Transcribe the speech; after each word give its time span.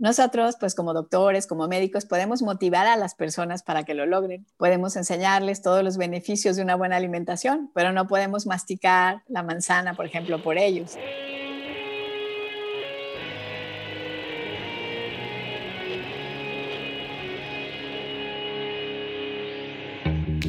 Nosotros, 0.00 0.56
pues 0.58 0.74
como 0.74 0.94
doctores, 0.94 1.46
como 1.46 1.68
médicos, 1.68 2.06
podemos 2.06 2.40
motivar 2.40 2.86
a 2.86 2.96
las 2.96 3.14
personas 3.14 3.62
para 3.62 3.84
que 3.84 3.92
lo 3.92 4.06
logren. 4.06 4.46
Podemos 4.56 4.96
enseñarles 4.96 5.60
todos 5.60 5.84
los 5.84 5.98
beneficios 5.98 6.56
de 6.56 6.62
una 6.62 6.74
buena 6.74 6.96
alimentación, 6.96 7.70
pero 7.74 7.92
no 7.92 8.06
podemos 8.06 8.46
masticar 8.46 9.22
la 9.28 9.42
manzana, 9.42 9.92
por 9.92 10.06
ejemplo, 10.06 10.42
por 10.42 10.56
ellos. 10.56 10.96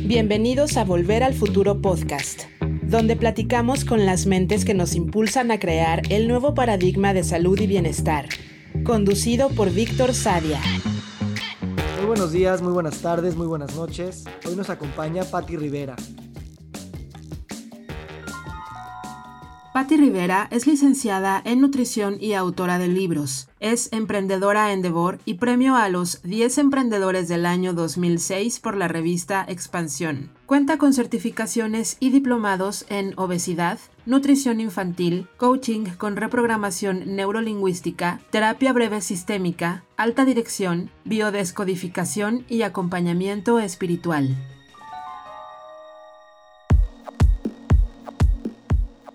Bienvenidos 0.06 0.78
a 0.78 0.86
Volver 0.86 1.24
al 1.24 1.34
Futuro 1.34 1.82
Podcast, 1.82 2.44
donde 2.84 3.18
platicamos 3.18 3.84
con 3.84 4.06
las 4.06 4.28
mentes 4.28 4.64
que 4.64 4.74
nos 4.74 4.96
impulsan 4.96 5.52
a 5.52 5.60
crear 5.60 6.04
el 6.10 6.30
nuevo 6.30 6.54
paradigma 6.54 7.14
de 7.14 7.26
salud 7.26 7.60
y 7.60 7.68
bienestar, 7.68 8.30
conducido 8.84 9.50
por 9.50 9.72
Víctor 9.72 10.14
Sadia. 10.14 10.60
Muy 11.98 12.06
buenos 12.08 12.32
días, 12.32 12.62
muy 12.62 12.74
buenas 12.74 13.02
tardes, 13.02 13.36
muy 13.36 13.48
buenas 13.48 13.76
noches. 13.76 14.24
Hoy 14.48 14.56
nos 14.56 14.70
acompaña 14.70 15.24
Patti 15.24 15.56
Rivera, 15.56 15.96
Patti 19.74 19.96
Rivera 19.96 20.50
es 20.52 20.68
licenciada 20.68 21.42
en 21.46 21.62
nutrición 21.62 22.18
y 22.20 22.34
autora 22.34 22.78
de 22.78 22.90
libros. 22.90 23.48
Es 23.62 23.88
emprendedora 23.94 24.74
en 24.74 24.82
Devor 24.82 25.20
y 25.24 25.36
premio 25.36 25.78
a 25.78 25.88
los 25.88 26.22
10 26.24 26.58
emprendedores 26.58 27.30
del 27.30 27.46
año 27.46 27.74
2006 27.74 28.60
por 28.60 28.76
la 28.76 28.90
revista 28.90 29.46
Expansión. 29.48 30.30
Cuenta 30.46 30.78
con 30.78 30.92
certificaciones 30.92 31.96
y 32.02 32.10
diplomados 32.10 32.86
en 32.90 33.14
obesidad, 33.16 33.80
nutrición 34.06 34.60
infantil, 34.60 35.30
coaching 35.38 35.86
con 35.98 36.18
reprogramación 36.18 37.16
neurolingüística, 37.16 38.20
terapia 38.30 38.74
breve 38.74 39.00
sistémica, 39.00 39.86
alta 39.96 40.26
dirección, 40.26 40.90
biodescodificación 41.06 42.44
y 42.50 42.64
acompañamiento 42.64 43.58
espiritual. 43.58 44.36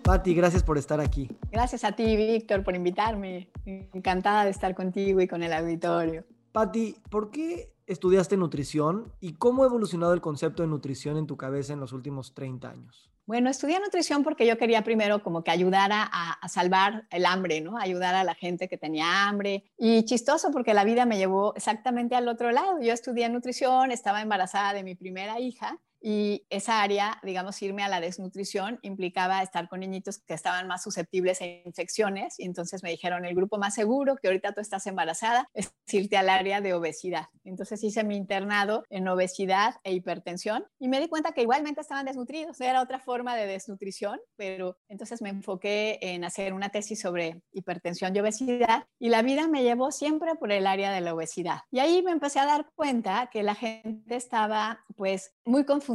Patti, 0.06 0.34
gracias 0.34 0.62
por 0.62 0.78
estar 0.78 1.00
aquí. 1.00 1.28
Gracias 1.50 1.82
a 1.82 1.90
ti, 1.90 2.16
Víctor, 2.16 2.62
por 2.62 2.76
invitarme. 2.76 3.50
Encantada 3.64 4.44
de 4.44 4.50
estar 4.50 4.72
contigo 4.72 5.20
y 5.20 5.26
con 5.26 5.42
el 5.42 5.52
auditorio. 5.52 6.24
Patti, 6.52 6.94
¿por 7.10 7.32
qué 7.32 7.72
estudiaste 7.88 8.36
nutrición 8.36 9.12
y 9.18 9.32
cómo 9.32 9.64
ha 9.64 9.66
evolucionado 9.66 10.14
el 10.14 10.20
concepto 10.20 10.62
de 10.62 10.68
nutrición 10.68 11.16
en 11.16 11.26
tu 11.26 11.36
cabeza 11.36 11.72
en 11.72 11.80
los 11.80 11.92
últimos 11.92 12.34
30 12.34 12.70
años? 12.70 13.10
Bueno, 13.26 13.50
estudié 13.50 13.80
nutrición 13.80 14.22
porque 14.22 14.46
yo 14.46 14.56
quería 14.56 14.84
primero 14.84 15.24
como 15.24 15.42
que 15.42 15.50
ayudar 15.50 15.90
a, 15.90 16.04
a, 16.04 16.48
salvar 16.48 17.08
el 17.10 17.26
hambre, 17.26 17.60
¿no? 17.60 17.76
Ayudar 17.76 18.14
a 18.14 18.22
la 18.22 18.36
gente 18.36 18.68
que 18.68 18.78
tenía 18.78 19.26
hambre. 19.26 19.64
Y 19.76 20.04
chistoso 20.04 20.52
porque 20.52 20.72
la 20.72 20.84
vida 20.84 21.04
me 21.04 21.18
llevó 21.18 21.52
exactamente 21.56 22.14
al 22.14 22.28
otro 22.28 22.52
lado. 22.52 22.80
Yo 22.80 22.92
estudié 22.92 23.28
nutrición, 23.28 23.90
estaba 23.90 24.22
embarazada 24.22 24.72
de 24.72 24.84
mi 24.84 24.94
primera 24.94 25.40
hija 25.40 25.80
y 26.00 26.46
esa 26.50 26.82
área, 26.82 27.18
digamos, 27.22 27.60
irme 27.62 27.82
a 27.82 27.88
la 27.88 28.00
desnutrición 28.00 28.78
implicaba 28.82 29.42
estar 29.42 29.68
con 29.68 29.80
niñitos 29.80 30.18
que 30.18 30.34
estaban 30.34 30.66
más 30.66 30.82
susceptibles 30.82 31.40
a 31.40 31.46
infecciones 31.46 32.38
y 32.38 32.44
entonces 32.44 32.82
me 32.82 32.90
dijeron, 32.90 33.24
el 33.24 33.34
grupo 33.34 33.58
más 33.58 33.74
seguro, 33.74 34.16
que 34.16 34.28
ahorita 34.28 34.52
tú 34.52 34.60
estás 34.60 34.86
embarazada, 34.86 35.48
es 35.54 35.74
irte 35.90 36.16
al 36.16 36.28
área 36.28 36.60
de 36.60 36.74
obesidad. 36.74 37.26
Entonces 37.44 37.82
hice 37.82 38.04
mi 38.04 38.16
internado 38.16 38.84
en 38.90 39.08
obesidad 39.08 39.76
e 39.84 39.92
hipertensión 39.92 40.66
y 40.78 40.88
me 40.88 41.00
di 41.00 41.08
cuenta 41.08 41.32
que 41.32 41.42
igualmente 41.42 41.80
estaban 41.80 42.06
desnutridos, 42.06 42.60
era 42.60 42.82
otra 42.82 42.98
forma 42.98 43.36
de 43.36 43.46
desnutrición, 43.46 44.20
pero 44.36 44.78
entonces 44.88 45.22
me 45.22 45.30
enfoqué 45.30 45.98
en 46.02 46.24
hacer 46.24 46.52
una 46.52 46.68
tesis 46.68 47.00
sobre 47.00 47.42
hipertensión 47.52 48.14
y 48.14 48.20
obesidad 48.20 48.86
y 48.98 49.08
la 49.08 49.22
vida 49.22 49.48
me 49.48 49.62
llevó 49.62 49.90
siempre 49.90 50.34
por 50.34 50.52
el 50.52 50.66
área 50.66 50.92
de 50.92 51.00
la 51.00 51.14
obesidad. 51.14 51.60
Y 51.70 51.78
ahí 51.78 52.02
me 52.02 52.12
empecé 52.12 52.38
a 52.40 52.46
dar 52.46 52.70
cuenta 52.74 53.28
que 53.32 53.42
la 53.42 53.54
gente 53.54 54.14
estaba 54.14 54.84
pues 54.96 55.34
muy 55.44 55.64
confundida 55.64 55.85